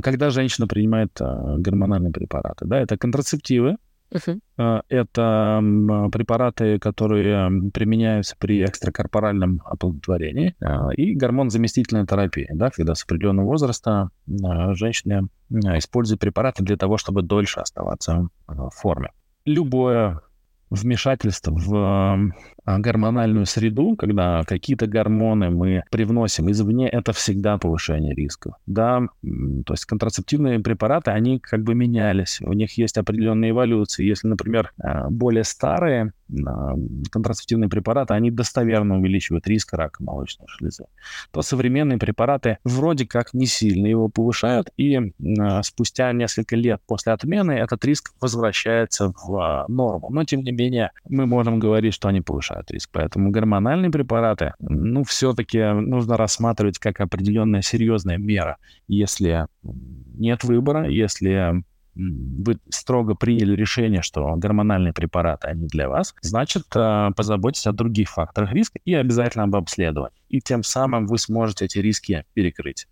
[0.03, 3.77] когда женщина принимает гормональные препараты, да, это контрацептивы,
[4.11, 4.81] Uh-huh.
[4.89, 13.45] Это препараты, которые применяются при экстракорпоральном оплодотворении а, и гормон-заместительная терапия, да, когда с определенного
[13.45, 19.11] возраста женщины используют препараты для того, чтобы дольше оставаться в форме.
[19.45, 20.21] Любое
[20.69, 22.31] вмешательство в
[22.77, 28.55] гормональную среду, когда какие-то гормоны мы привносим извне, это всегда повышение риска.
[28.65, 34.05] Да, то есть контрацептивные препараты, они как бы менялись, у них есть определенные эволюции.
[34.05, 36.13] Если, например, а, более старые
[36.45, 36.75] а,
[37.11, 40.85] контрацептивные препараты, они достоверно увеличивают риск рака молочной железы,
[41.31, 44.97] то современные препараты вроде как не сильно его повышают, и
[45.39, 50.09] а, спустя несколько лет после отмены этот риск возвращается в норму.
[50.11, 52.89] Но, тем не менее, мы можем говорить, что они повышают повышают риск.
[52.91, 58.57] Поэтому гормональные препараты, ну, все-таки нужно рассматривать как определенная серьезная мера.
[58.87, 61.63] Если нет выбора, если
[61.95, 68.09] вы строго приняли решение, что гормональные препараты, они для вас, значит, э, позаботьтесь о других
[68.09, 70.21] факторах риска и обязательно об обследовании.
[70.29, 72.87] И тем самым вы сможете эти риски перекрыть.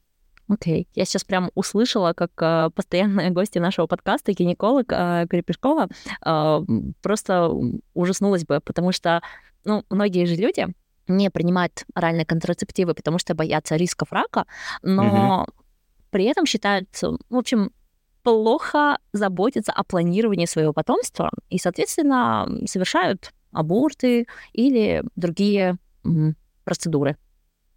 [0.50, 0.84] Окей.
[0.84, 0.88] Okay.
[0.96, 5.90] Я сейчас прям услышала, как э, постоянная гостья нашего подкаста, гинеколог э, Крепешкова,
[6.26, 6.62] э,
[7.02, 7.52] просто
[7.94, 9.22] ужаснулась бы, потому что
[9.68, 10.68] ну, многие же люди
[11.08, 14.46] не принимают оральные контрацептивы, потому что боятся рисков рака,
[14.82, 15.54] но угу.
[16.10, 17.72] при этом считают, в общем,
[18.24, 25.78] плохо заботятся о планировании своего потомства и, соответственно, совершают аборты или другие
[26.64, 27.18] процедуры.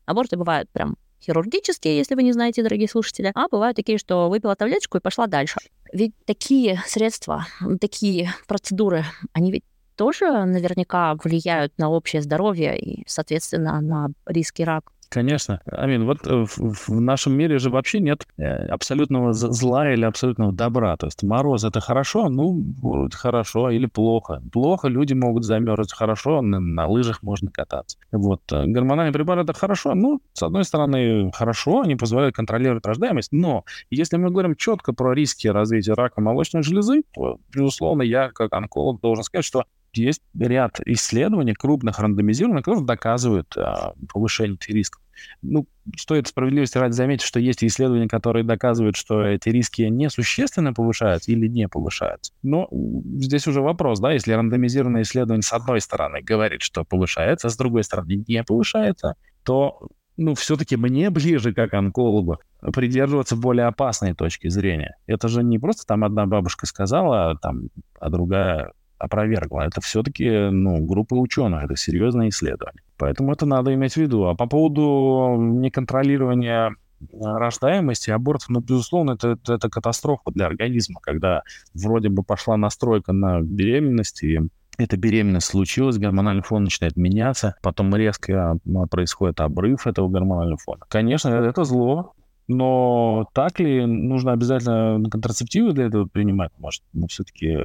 [0.07, 4.57] Аборты бывают прям хирургические, если вы не знаете, дорогие слушатели, а бывают такие, что выпила
[4.57, 5.59] таблеточку и пошла дальше.
[5.93, 7.47] Ведь такие средства,
[7.81, 9.65] такие процедуры, они ведь
[10.01, 14.93] тоже наверняка влияют на общее здоровье и, соответственно, на риски рака.
[15.11, 15.61] Конечно.
[15.67, 20.97] Амин, вот э, в, нашем мире же вообще нет э, абсолютного зла или абсолютного добра.
[20.97, 22.65] То есть мороз это хорошо, ну,
[23.13, 24.41] хорошо или плохо.
[24.53, 27.99] Плохо, люди могут замерзнуть хорошо, на, на лыжах можно кататься.
[28.11, 28.41] Вот.
[28.53, 33.65] Э, гормональные препараты это хорошо, ну, с одной стороны, хорошо, они позволяют контролировать рождаемость, но
[33.91, 39.01] если мы говорим четко про риски развития рака молочной железы, то, безусловно, я как онколог
[39.01, 45.03] должен сказать, что есть ряд исследований крупных рандомизированных, которые доказывают а, повышение этих рисков.
[45.43, 45.67] Ну,
[45.99, 51.47] стоит справедливости ради заметить, что есть исследования, которые доказывают, что эти риски несущественно повышаются или
[51.47, 52.33] не повышаются.
[52.43, 57.51] Но здесь уже вопрос, да, если рандомизированное исследование с одной стороны говорит, что повышается, а
[57.51, 62.41] с другой стороны не повышается, то ну, все-таки мне ближе, как онкологу,
[62.75, 64.97] придерживаться более опасной точки зрения.
[65.07, 69.63] Это же не просто там одна бабушка сказала, там, а другая опровергла.
[69.63, 72.83] Это все-таки ну, группа ученых, это серьезное исследование.
[72.97, 74.27] Поэтому это надо иметь в виду.
[74.27, 76.77] А по поводу неконтролирования
[77.19, 81.43] рождаемости, абортов, ну, безусловно, это, это, это катастрофа для организма, когда
[81.75, 84.41] вроде бы пошла настройка на беременность, и
[84.77, 90.85] эта беременность случилась, гормональный фон начинает меняться, потом резко а, происходит обрыв этого гормонального фона.
[90.89, 92.13] Конечно, это зло,
[92.49, 96.51] но так ли нужно обязательно контрацептивы для этого принимать?
[96.59, 97.57] Может, мы все-таки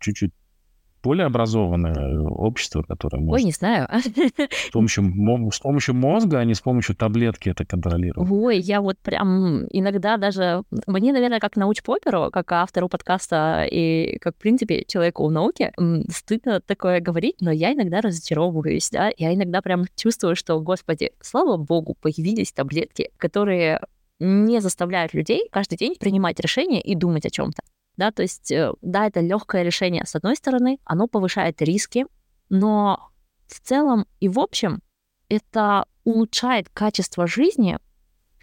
[0.00, 0.32] чуть-чуть
[1.02, 3.34] более образованное общество, которое может...
[3.34, 3.88] Ой, не знаю.
[3.90, 5.04] С помощью,
[5.52, 8.30] с помощью мозга, а не с помощью таблетки это контролировать.
[8.30, 10.62] Ой, я вот прям иногда даже...
[10.86, 15.72] Мне, наверное, как науч-поперу, как автору подкаста и как, в принципе, человеку в науке,
[16.08, 21.56] стыдно такое говорить, но я иногда разочаровываюсь, да, я иногда прям чувствую, что, господи, слава
[21.56, 23.80] богу, появились таблетки, которые
[24.20, 27.62] не заставляют людей каждый день принимать решения и думать о чем-то.
[27.96, 30.04] Да, то есть, э, да, это легкое решение.
[30.06, 32.06] С одной стороны, оно повышает риски,
[32.48, 33.10] но
[33.46, 34.80] в целом и в общем
[35.28, 37.78] это улучшает качество жизни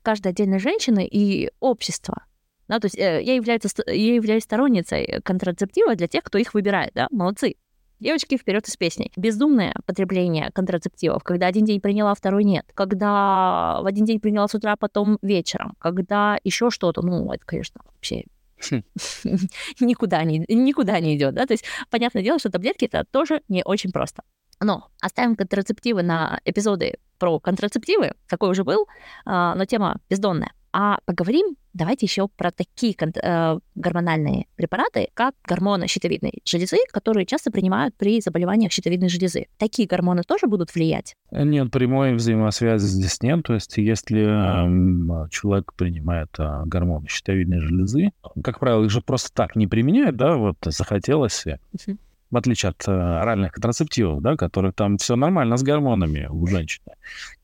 [0.01, 2.23] каждой отдельной женщины и общества.
[2.67, 6.91] Да, то есть э, я, являюсь, я являюсь сторонницей контрацептива для тех, кто их выбирает,
[6.93, 7.55] да, молодцы.
[7.99, 9.11] Девочки, вперед из песни.
[9.17, 12.65] Бездумное потребление контрацептивов, когда один день приняла, второй нет.
[12.73, 15.75] Когда в один день приняла с утра, потом вечером.
[15.79, 17.01] Когда еще что-то.
[17.01, 18.23] Ну, это, конечно, вообще.
[19.79, 23.63] никуда, не, никуда не идет, да, то есть понятное дело, что таблетки это тоже не
[23.63, 24.23] очень просто.
[24.61, 28.87] Но оставим контрацептивы на эпизоды про контрацептивы, такой уже был,
[29.25, 30.51] а, но тема бездонная.
[30.71, 37.51] А поговорим давайте еще про такие э, гормональные препараты, как гормоны щитовидной железы, которые часто
[37.51, 39.47] принимают при заболеваниях щитовидной железы.
[39.57, 41.15] Такие гормоны тоже будут влиять?
[41.31, 43.43] Нет, прямой взаимосвязи здесь нет.
[43.43, 48.11] То есть если э, человек принимает э, гормоны щитовидной железы,
[48.43, 51.45] как правило, их же просто так не применяют, да, вот захотелось.
[51.45, 51.97] Uh-huh
[52.31, 56.93] в отличие от э, оральных контрацептивов, да, которые там все нормально с гормонами у женщины.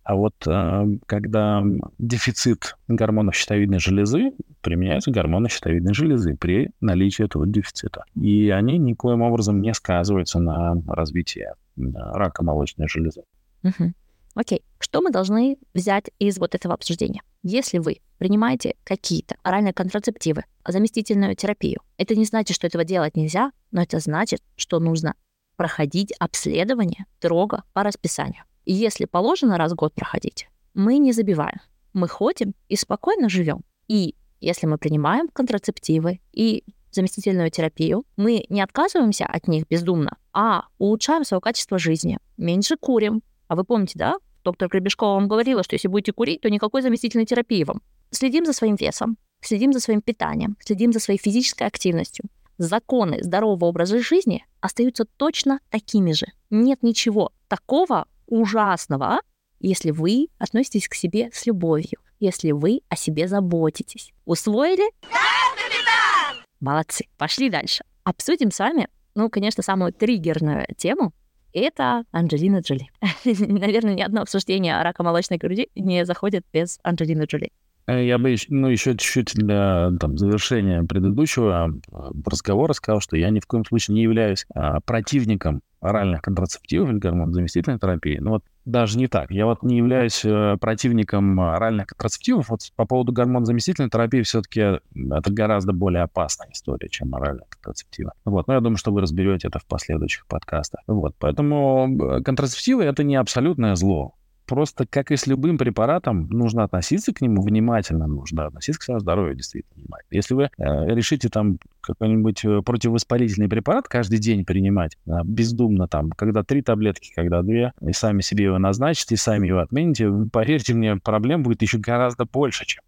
[0.06, 1.64] А вот э, когда
[1.98, 8.06] дефицит гормонов щитовидной железы, применяются гормоны щитовидной железы при наличии этого дефицита.
[8.14, 13.24] И они никоим образом не сказываются на развитии рака молочной железы.
[13.64, 13.94] Угу.
[14.36, 17.24] Окей, что мы должны взять из вот этого обсуждения?
[17.42, 23.52] Если вы принимаете какие-то оральные контрацептивы, заместительную терапию, это не значит, что этого делать нельзя,
[23.72, 25.16] но это значит, что нужно
[25.56, 28.44] проходить обследование строго по расписанию.
[28.66, 31.60] И если положено раз в год проходить, мы не забиваем.
[31.94, 33.62] Мы ходим и спокойно живем.
[33.88, 40.66] И если мы принимаем контрацептивы и заместительную терапию, мы не отказываемся от них бездумно, а
[40.78, 45.76] улучшаем свое качество жизни, меньше курим, а вы помните, да, доктор Гребешкова вам говорила, что
[45.76, 47.82] если будете курить, то никакой заместительной терапии вам.
[48.12, 52.26] Следим за своим весом, следим за своим питанием, следим за своей физической активностью.
[52.58, 56.28] законы здорового образа жизни остаются точно такими же.
[56.50, 59.20] Нет ничего такого ужасного,
[59.60, 64.12] если вы относитесь к себе с любовью, если вы о себе заботитесь.
[64.26, 64.92] Усвоили?
[65.04, 65.18] Да,
[65.56, 66.44] капитан!
[66.60, 67.06] Молодцы.
[67.18, 67.84] Пошли дальше.
[68.04, 71.14] Обсудим с вами, ну, конечно, самую триггерную тему,
[71.54, 72.90] это Анджелина Джоли.
[73.26, 77.52] Наверное, ни одно обсуждение рака молочной груди не заходит без Анджелины Джоли.
[77.88, 83.30] Э, я бы ну, еще чуть-чуть для там, завершения предыдущего а, разговора сказал, что я
[83.30, 88.18] ни в коем случае не являюсь а, противником оральных контрацептивов или гормонозаместительной терапии.
[88.18, 89.30] Но вот даже не так.
[89.30, 92.50] Я вот не являюсь э, противником оральных контрацептивов.
[92.50, 98.12] Вот по поводу гормонозаместительной терапии все-таки это гораздо более опасная история, чем оральные контрацептивы.
[98.24, 98.48] Вот.
[98.48, 100.82] Но я думаю, что вы разберете это в последующих подкастах.
[100.88, 101.16] Вот.
[101.20, 104.16] Поэтому э, контрацептивы— это не абсолютное зло.
[104.46, 109.00] Просто, как и с любым препаратом, нужно относиться к нему внимательно, нужно относиться к своему
[109.00, 110.16] здоровью действительно внимательно.
[110.16, 110.50] Если вы э,
[110.96, 117.12] решите там какой-нибудь э, противовоспалительный препарат каждый день принимать, э, бездумно там, когда три таблетки,
[117.16, 121.62] когда две, и сами себе его назначите, и сами его отмените, поверьте мне, проблем будет
[121.62, 122.84] еще гораздо больше, чем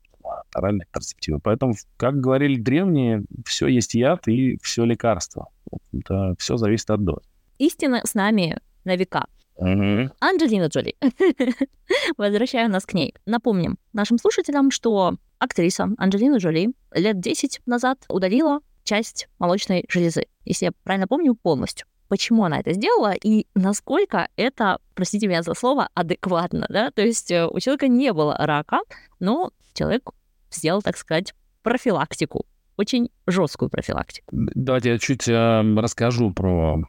[0.54, 1.39] оральные контрацептивы.
[1.39, 5.50] Поэтому, как говорили древние, все есть яд и все лекарство.
[5.93, 7.22] Это все зависит от дозы.
[7.58, 9.26] Истина с нами на века.
[9.58, 10.12] Угу.
[10.20, 10.96] Анджелина Джоли.
[12.17, 13.13] Возвращаю нас к ней.
[13.26, 20.28] Напомним нашим слушателям, что актриса Анджелина Джоли лет 10 назад удалила часть молочной железы.
[20.46, 21.88] Если я правильно помню, полностью.
[22.08, 26.89] Почему она это сделала и насколько это, простите меня за слово, адекватно, да?
[26.91, 28.80] То есть э, у человека не было рака,
[29.20, 30.10] но человек
[30.50, 32.46] сделал, так сказать, профилактику
[32.77, 34.27] очень жесткую профилактику.
[34.31, 36.83] Давайте я чуть э, расскажу про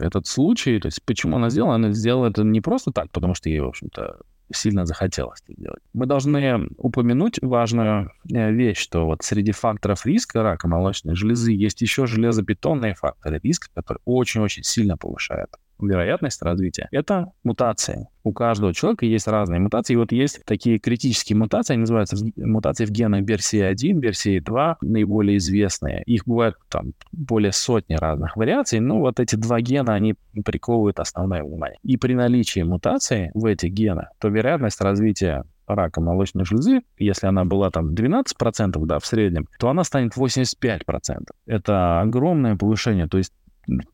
[0.00, 0.78] этот случай.
[0.78, 1.74] То есть почему она сделала?
[1.74, 4.18] Она сделала это не просто так, потому что ей, в общем-то,
[4.52, 5.82] сильно захотелось это делать.
[5.92, 11.80] Мы должны упомянуть важную э, вещь, что вот среди факторов риска рака молочной железы есть
[11.80, 15.50] еще железобетонные факторы риска, которые очень-очень сильно повышают
[15.82, 18.08] вероятность развития, это мутации.
[18.24, 19.94] У каждого человека есть разные мутации.
[19.94, 26.02] И вот есть такие критические мутации, они называются мутации в генах BRCA1, BRCA2, наиболее известные.
[26.04, 30.14] Их бывает там более сотни разных вариаций, но вот эти два гена, они
[30.44, 31.78] приковывают основное внимание.
[31.82, 37.44] И при наличии мутации в этих генах, то вероятность развития рака молочной железы, если она
[37.44, 41.28] была там 12%, да, в среднем, то она станет 85%.
[41.46, 43.08] Это огромное повышение.
[43.08, 43.32] То есть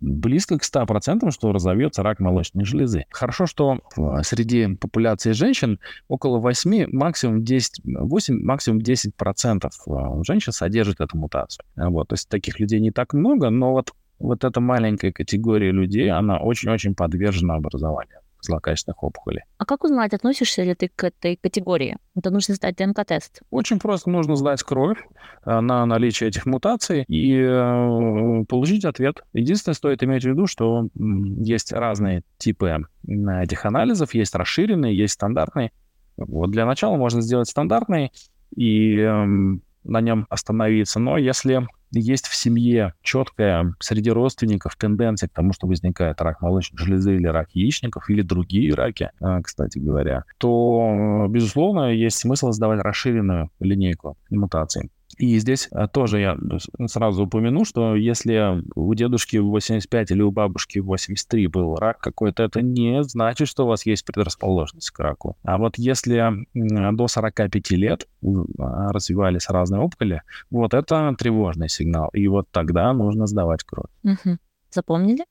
[0.00, 3.04] близко к 100%, что разовьется рак молочной железы.
[3.10, 3.80] Хорошо, что
[4.22, 5.78] среди популяции женщин
[6.08, 11.64] около 8, максимум 10, 8, максимум 10% а, женщин содержит эту мутацию.
[11.76, 16.10] Вот, то есть таких людей не так много, но вот, вот эта маленькая категория людей,
[16.10, 19.42] она очень-очень подвержена образованию злокачественных опухолей.
[19.58, 21.96] А как узнать, относишься ли ты к этой категории?
[22.16, 23.42] Это нужно сдать ДНК-тест.
[23.50, 24.98] Очень просто нужно сдать кровь
[25.44, 29.22] э, на наличие этих мутаций и э, получить ответ.
[29.32, 35.72] Единственное, стоит иметь в виду, что есть разные типы этих анализов, есть расширенные, есть стандартные.
[36.16, 38.12] Вот для начала можно сделать стандартный
[38.54, 39.26] и э,
[39.88, 41.00] на нем остановиться.
[41.00, 46.78] Но если есть в семье четкая среди родственников тенденция к тому, что возникает рак молочной
[46.78, 52.80] железы или рак яичников, или другие раки, а, кстати говоря, то, безусловно, есть смысл сдавать
[52.80, 54.90] расширенную линейку мутаций.
[55.16, 56.36] И здесь а, тоже я
[56.86, 61.98] сразу упомяну, что если у дедушки в 85 или у бабушки в 83 был рак
[61.98, 65.36] какой-то, это не значит, что у вас есть предрасположенность к раку.
[65.44, 68.06] А вот если до 45 лет
[68.58, 72.10] а, развивались разные опухоли, вот это тревожный сигнал.
[72.12, 73.90] И вот тогда нужно сдавать кровь.
[74.04, 74.38] Угу.
[74.70, 75.24] Запомнили?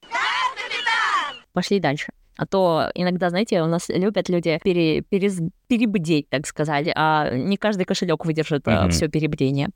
[1.54, 2.12] Пошли дальше.
[2.38, 7.58] А то иногда, знаете, у нас любят люди пере, перез, перебдеть, так сказать, а не
[7.58, 8.86] каждый кошелек выдержит mm-hmm.
[8.86, 9.69] А, все перебдение.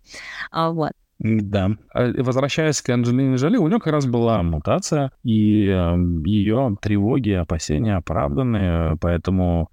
[0.52, 0.92] А, вот.
[1.20, 1.72] Да.
[1.94, 5.96] А, возвращаясь к Анджелине Жоли, у нее как раз была мутация, и э,
[6.26, 9.70] ее тревоги, опасения оправданы, поэтому,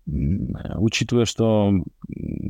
[0.76, 1.72] учитывая, что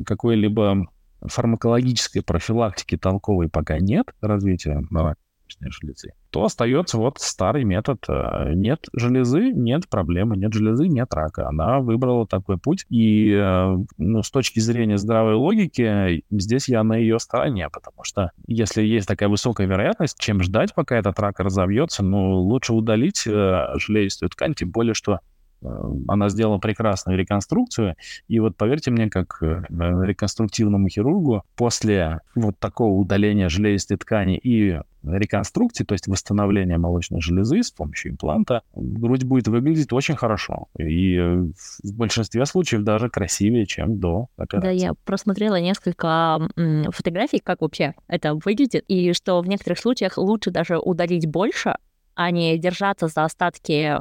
[0.04, 0.88] какой-либо
[1.22, 5.20] фармакологической профилактики толковой пока нет развития рака
[5.60, 8.04] железы, то остается вот старый метод.
[8.08, 11.48] Э, нет железы, нет проблемы, нет железы, нет рака.
[11.48, 12.84] Она выбрала такой путь.
[12.90, 18.32] И э, ну, с точки зрения здравой логики, здесь я на ее стороне, потому что
[18.46, 23.66] если есть такая высокая вероятность, чем ждать, пока этот рак разовьется, ну, лучше удалить э,
[23.76, 25.20] железистую ткань, тем более, что
[25.62, 27.96] она сделала прекрасную реконструкцию.
[28.28, 35.84] И вот поверьте мне, как реконструктивному хирургу, после вот такого удаления железистой ткани и реконструкции,
[35.84, 40.66] то есть восстановления молочной железы с помощью импланта, грудь будет выглядеть очень хорошо.
[40.78, 44.66] И в большинстве случаев даже красивее, чем до операции.
[44.66, 46.48] Да, я просмотрела несколько
[46.90, 51.76] фотографий, как вообще это выглядит, и что в некоторых случаях лучше даже удалить больше,
[52.14, 53.96] а не держаться за остатки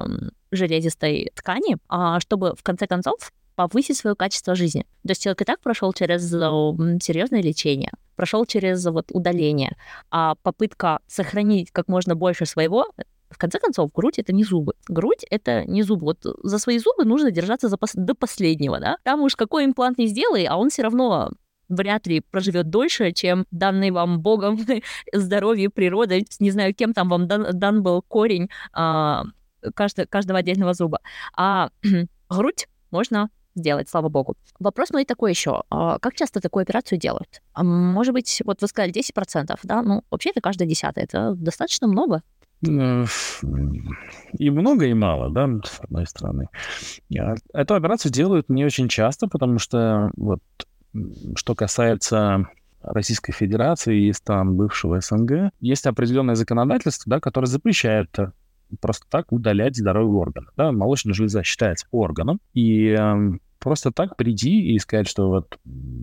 [0.52, 4.84] железистой ткани, а чтобы в конце концов повысить свое качество жизни.
[5.04, 9.76] То есть человек и так прошел через серьезное лечение, прошел через вот удаление,
[10.12, 12.86] а попытка сохранить как можно больше своего
[13.30, 14.74] в конце концов, грудь это не зубы.
[14.88, 16.06] Грудь это не зубы.
[16.06, 18.98] Вот за свои зубы нужно держаться за пос- до последнего, да?
[19.04, 21.32] Там уж какой имплант не сделай, а он все равно
[21.70, 24.58] вряд ли проживет дольше, чем данный вам Богом
[25.14, 29.26] здоровье, природа, не знаю, кем там вам дан, дан был корень а,
[29.74, 31.00] каждого, каждого отдельного зуба.
[31.36, 31.70] А
[32.30, 34.36] грудь можно сделать, слава богу.
[34.60, 35.64] Вопрос мой такой еще.
[35.70, 37.42] А как часто такую операцию делают?
[37.54, 39.82] А может быть, вот вы сказали 10%, да?
[39.82, 41.04] Ну, вообще это каждая десятая.
[41.04, 42.22] Это достаточно много.
[42.66, 43.06] Э,
[44.38, 46.50] и много, и мало, да, с одной стороны.
[47.18, 50.42] А, эту операцию делают не очень часто, потому что вот
[51.36, 52.48] что касается
[52.82, 58.16] Российской Федерации и стран бывшего СНГ, есть определенное законодательство, да, которое запрещает
[58.82, 60.50] просто так удалять здоровый орган.
[60.56, 60.72] Да?
[60.72, 65.60] Молочная железа считается органом, и э, просто так приди и сказать, что вот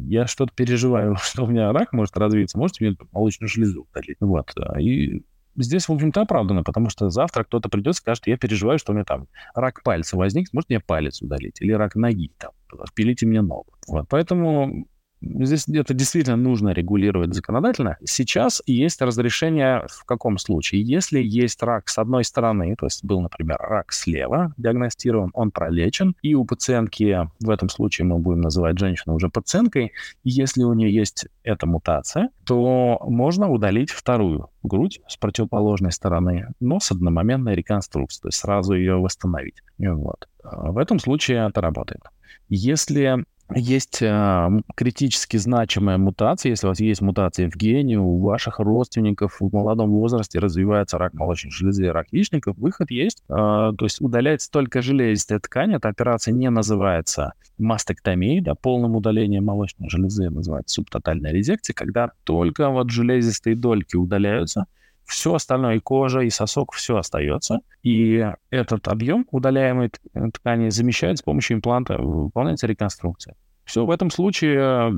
[0.06, 4.16] я что-то переживаю, что у меня рак может развиться, можете мне молочную железу удалить.
[4.20, 4.52] Вот.
[4.78, 5.22] И
[5.56, 8.94] здесь, в общем-то, оправдано, потому что завтра кто-то придет и скажет, я переживаю, что у
[8.94, 12.52] меня там рак пальца возник, может мне палец удалить, или рак ноги, там,
[12.94, 13.72] пилите мне ногу.
[13.86, 14.06] Вот.
[14.08, 14.86] Поэтому
[15.24, 17.96] Здесь это действительно нужно регулировать законодательно.
[18.04, 20.82] Сейчас есть разрешение в каком случае?
[20.82, 26.14] Если есть рак с одной стороны, то есть был, например, рак слева диагностирован, он пролечен,
[26.22, 30.92] и у пациентки, в этом случае мы будем называть женщину уже пациенткой, если у нее
[30.92, 38.22] есть эта мутация, то можно удалить вторую грудь с противоположной стороны, но с одномоментной реконструкцией,
[38.22, 39.62] то есть сразу ее восстановить.
[39.78, 40.28] Вот.
[40.42, 42.02] В этом случае это работает.
[42.48, 43.24] Если
[43.54, 49.36] есть э, критически значимая мутация, если у вас есть мутация в гене, у ваших родственников
[49.40, 53.22] в молодом возрасте развивается рак молочной железы и рак яичников, выход есть.
[53.28, 55.74] Э, то есть удаляется только железистая ткань.
[55.74, 62.70] Эта операция не называется мастектомией, да, полным удалением молочной железы, называется субтотальная резекция, когда только
[62.70, 64.66] вот железистые дольки удаляются,
[65.06, 67.60] все остальное, и кожа, и сосок, все остается.
[67.82, 69.90] И этот объем удаляемой
[70.32, 73.36] ткани замещает с помощью импланта, выполняется реконструкция.
[73.64, 74.92] Все, в этом случае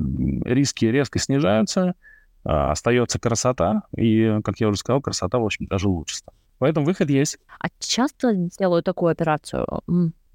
[0.45, 1.95] риски резко снижаются,
[2.43, 6.37] а, остается красота, и, как я уже сказал, красота, в общем, даже лучше стала.
[6.59, 7.37] Поэтому выход есть.
[7.59, 9.65] А часто делают такую операцию?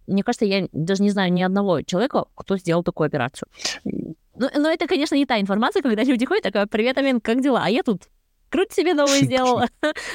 [0.07, 3.49] Мне кажется, я даже не знаю ни одного человека, кто сделал такую операцию.
[3.85, 7.63] Ну, но это, конечно, не та информация, когда люди ходят, такая, привет, Амин, как дела?
[7.65, 8.09] А я тут
[8.53, 9.67] Круть себе новую сделала.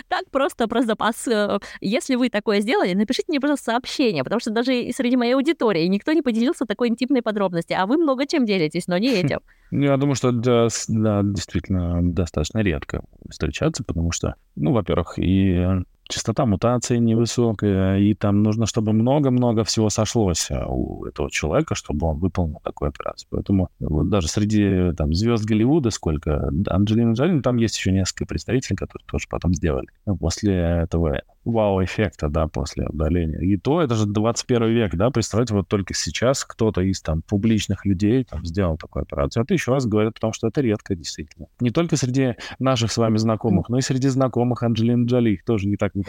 [0.08, 1.28] так просто про запас.
[1.28, 5.88] Э, если вы такое сделали, напишите мне, пожалуйста, сообщение, потому что даже среди моей аудитории
[5.88, 9.40] никто не поделился такой интимной подробности, а вы много чем делитесь, но не этим.
[9.70, 15.84] Ну, я думаю, что да, да, действительно достаточно редко встречаться, потому что, ну, во-первых, и
[16.08, 22.08] частота мутации невысокая, и там нужно, чтобы много-много всего сошлось а, у этого человека, чтобы
[22.08, 23.28] он выполнил такую операцию.
[23.32, 28.26] Поэтому вот даже среди там, звезд Голливуда сколько, Анджелина Джоли, ну, там есть еще несколько
[28.26, 29.88] представителей, которые тоже потом сделали
[30.20, 33.40] после этого вау-эффекта, да, после удаления.
[33.40, 37.86] И то это же 21 век, да, представьте, вот только сейчас кто-то из там публичных
[37.86, 39.44] людей там сделал такую операцию.
[39.44, 41.48] Это еще раз говорят, потому что это редко, действительно.
[41.60, 45.78] Не только среди наших с вами знакомых, но и среди знакомых Анджелины Джоли, тоже не
[45.78, 45.94] так.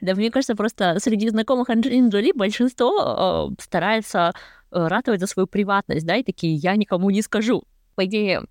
[0.00, 4.32] Да, мне кажется, просто среди знакомых Анджелины Джоли большинство э, старается
[4.70, 7.64] ратовать за свою приватность, да, и такие, я никому не скажу.
[7.94, 8.44] По идее,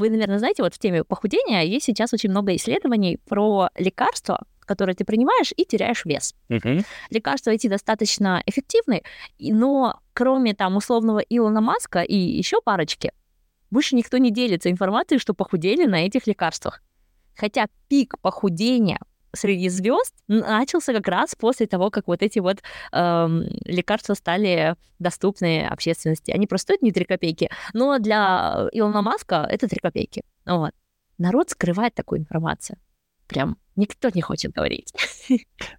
[0.00, 4.96] вы, наверное, знаете, вот в теме похудения есть сейчас очень много исследований про лекарства, которые
[4.96, 6.34] ты принимаешь и теряешь вес.
[6.48, 6.84] Uh-huh.
[7.10, 9.02] Лекарства эти достаточно эффективны,
[9.38, 13.12] но кроме там условного Илона Маска и еще парочки,
[13.70, 16.82] больше никто не делится информацией, что похудели на этих лекарствах.
[17.36, 18.98] Хотя пик похудения
[19.32, 22.62] среди звезд начался как раз после того, как вот эти вот
[22.92, 26.30] эм, лекарства стали доступны общественности.
[26.30, 30.22] Они просто стоят не 3 копейки, но для Илона Маска это 3 копейки.
[30.46, 30.72] Вот.
[31.18, 32.78] Народ скрывает такую информацию.
[33.26, 34.92] Прям никто не хочет говорить.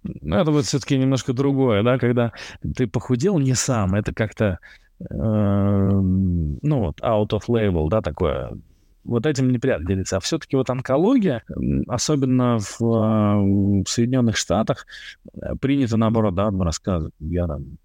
[0.02, 2.32] Ну, это вот все-таки немножко другое, да, когда
[2.76, 4.58] ты похудел не сам, это как-то,
[4.98, 8.58] э, ну вот, out of label, да, такое
[9.04, 10.16] вот этим не приятно делиться.
[10.16, 11.42] А все-таки вот онкология,
[11.88, 14.86] особенно в, в Соединенных Штатах,
[15.34, 17.14] э, принято наоборот, да, рассказывать.
[17.18, 17.78] Я там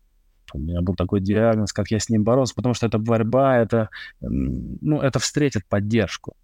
[0.53, 3.89] у меня был такой диагноз, как я с ним боролся, потому что это борьба, это,
[4.21, 6.35] ну, это встретит поддержку.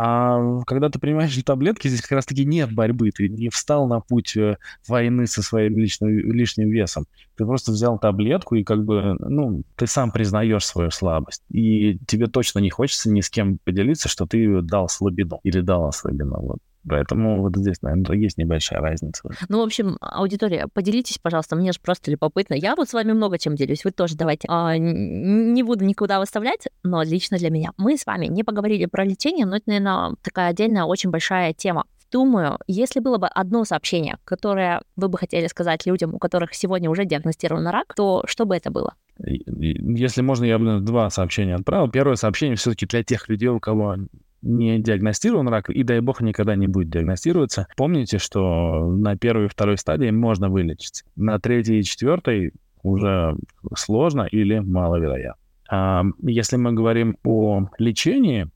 [0.00, 3.10] А когда ты принимаешь таблетки, здесь как раз-таки нет борьбы.
[3.10, 7.06] Ты не встал на путь э, войны со своим личным, лишним весом.
[7.36, 11.42] Ты просто взял таблетку и как бы, ну, ты сам признаешь свою слабость.
[11.50, 15.90] И тебе точно не хочется ни с кем поделиться, что ты дал слабину или дала
[15.90, 16.42] слабину.
[16.42, 16.58] Вот.
[16.88, 19.28] Поэтому вот здесь, наверное, есть небольшая разница.
[19.48, 22.54] Ну, в общем, аудитория, поделитесь, пожалуйста, мне же просто любопытно.
[22.54, 24.48] Я вот с вами много чем делюсь, вы тоже давайте.
[24.50, 27.72] А, не буду никуда выставлять, но лично для меня.
[27.76, 31.84] Мы с вами не поговорили про лечение, но это, наверное, такая отдельная, очень большая тема.
[32.10, 36.88] Думаю, если было бы одно сообщение, которое вы бы хотели сказать людям, у которых сегодня
[36.88, 38.94] уже диагностирован рак, то что бы это было?
[39.18, 41.90] Если можно, я бы два сообщения отправил.
[41.90, 43.96] Первое сообщение все-таки для тех людей, у кого
[44.42, 49.48] не диагностирован рак, и, дай бог, никогда не будет диагностироваться, помните, что на первой и
[49.48, 51.04] второй стадии можно вылечить.
[51.16, 53.36] На третьей и четвертой уже
[53.74, 55.42] сложно или маловероятно.
[55.70, 58.48] А если мы говорим о лечении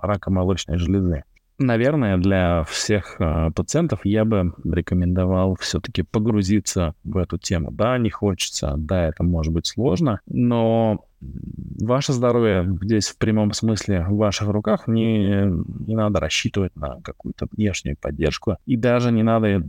[0.00, 1.24] рака молочной железы,
[1.58, 7.70] наверное, для всех э, пациентов я бы рекомендовал все-таки погрузиться в эту тему.
[7.70, 14.04] Да, не хочется, да, это может быть сложно, но ваше здоровье здесь в прямом смысле
[14.08, 14.86] в ваших руках.
[14.86, 15.44] Не,
[15.86, 18.56] не надо рассчитывать на какую-то внешнюю поддержку.
[18.66, 19.60] И даже не надо э,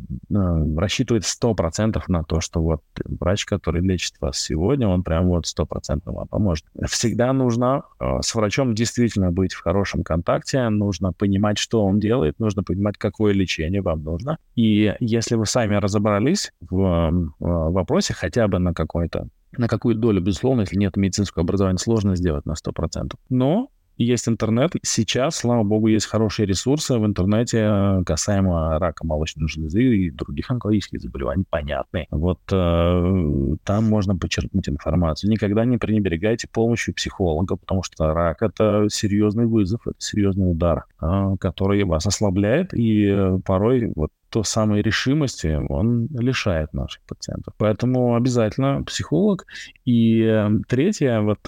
[0.77, 6.01] рассчитывать 100% на то, что вот врач, который лечит вас сегодня, он прям вот 100%
[6.05, 6.65] вам поможет.
[6.87, 12.39] Всегда нужно э, с врачом действительно быть в хорошем контакте, нужно понимать, что он делает,
[12.39, 14.37] нужно понимать, какое лечение вам нужно.
[14.55, 19.27] И если вы сами разобрались в э, вопросе хотя бы на какой-то
[19.57, 23.13] на какую долю, безусловно, если нет медицинского образования, сложно сделать на 100%.
[23.29, 23.69] Но
[24.05, 24.71] есть интернет.
[24.81, 30.49] Сейчас, слава богу, есть хорошие ресурсы в интернете э, касаемо рака молочной железы и других
[30.49, 32.07] онкологических заболеваний, понятные.
[32.11, 35.29] Вот э, там можно почерпнуть информацию.
[35.29, 41.35] Никогда не пренебрегайте помощью психолога, потому что рак— это серьезный вызов, это серьезный удар, э,
[41.39, 47.53] который вас ослабляет, и э, порой вот то самой решимости он лишает наших пациентов.
[47.57, 49.45] Поэтому обязательно психолог.
[49.85, 51.39] И э, третье, вот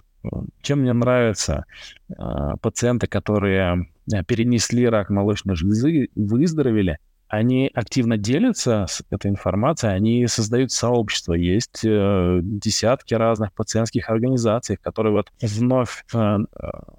[0.62, 1.66] чем мне нравятся
[2.10, 2.14] э,
[2.62, 7.00] пациенты, которые э, перенесли рак молочной железы, выздоровели,
[7.32, 11.34] они активно делятся с этой информацией, они создают сообщество.
[11.34, 16.38] Есть э, десятки разных пациентских организаций, которые вот вновь э,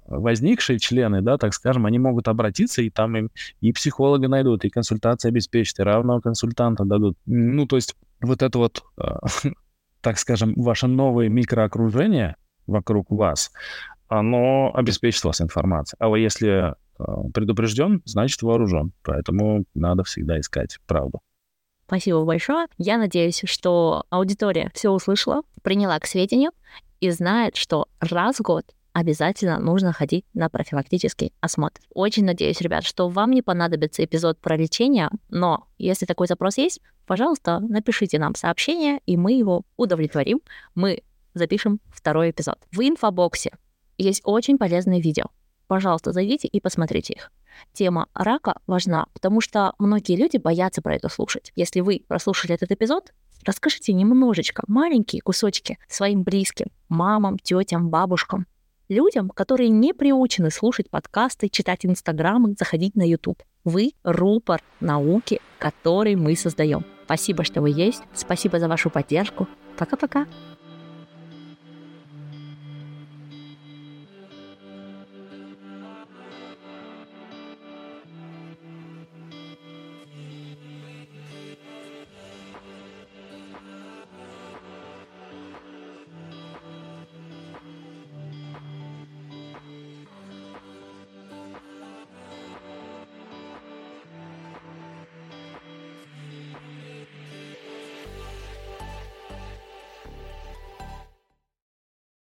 [0.07, 3.29] возникшие члены, да, так скажем, они могут обратиться, и там им
[3.61, 7.15] и психолога найдут, и консультации обеспечат, и равного консультанта дадут.
[7.27, 9.03] Ну, то есть вот это вот, э,
[10.01, 12.37] так скажем, ваше новое микроокружение
[12.67, 13.51] вокруг вас,
[14.07, 15.97] оно обеспечит вас информацией.
[15.99, 17.03] А вот если Э,
[17.33, 18.93] предупрежден, значит вооружен.
[19.03, 21.19] Поэтому надо всегда искать правду.
[21.85, 22.67] Спасибо большое.
[22.77, 26.51] Я надеюсь, что аудитория все услышала, приняла к сведению
[26.99, 31.81] и знает, что раз в год обязательно нужно ходить на профилактический осмотр.
[31.93, 36.79] Очень надеюсь, ребят, что вам не понадобится эпизод про лечение, но если такой запрос есть,
[37.07, 40.41] пожалуйста, напишите нам сообщение, и мы его удовлетворим.
[40.75, 41.01] Мы
[41.33, 42.57] запишем второй эпизод.
[42.71, 43.51] В инфобоксе
[43.97, 45.25] есть очень полезные видео
[45.73, 47.31] пожалуйста, зайдите и посмотрите их.
[47.73, 51.51] Тема рака важна, потому что многие люди боятся про это слушать.
[51.55, 53.11] Если вы прослушали этот эпизод,
[53.43, 58.45] расскажите немножечко, маленькие кусочки своим близким, мамам, тетям, бабушкам,
[58.87, 63.41] людям, которые не приучены слушать подкасты, читать инстаграмы, заходить на YouTube.
[63.63, 66.85] Вы— рупор науки, который мы создаем.
[67.05, 68.03] Спасибо, что вы есть.
[68.13, 69.47] Спасибо за вашу поддержку.
[69.75, 70.27] Пока-пока.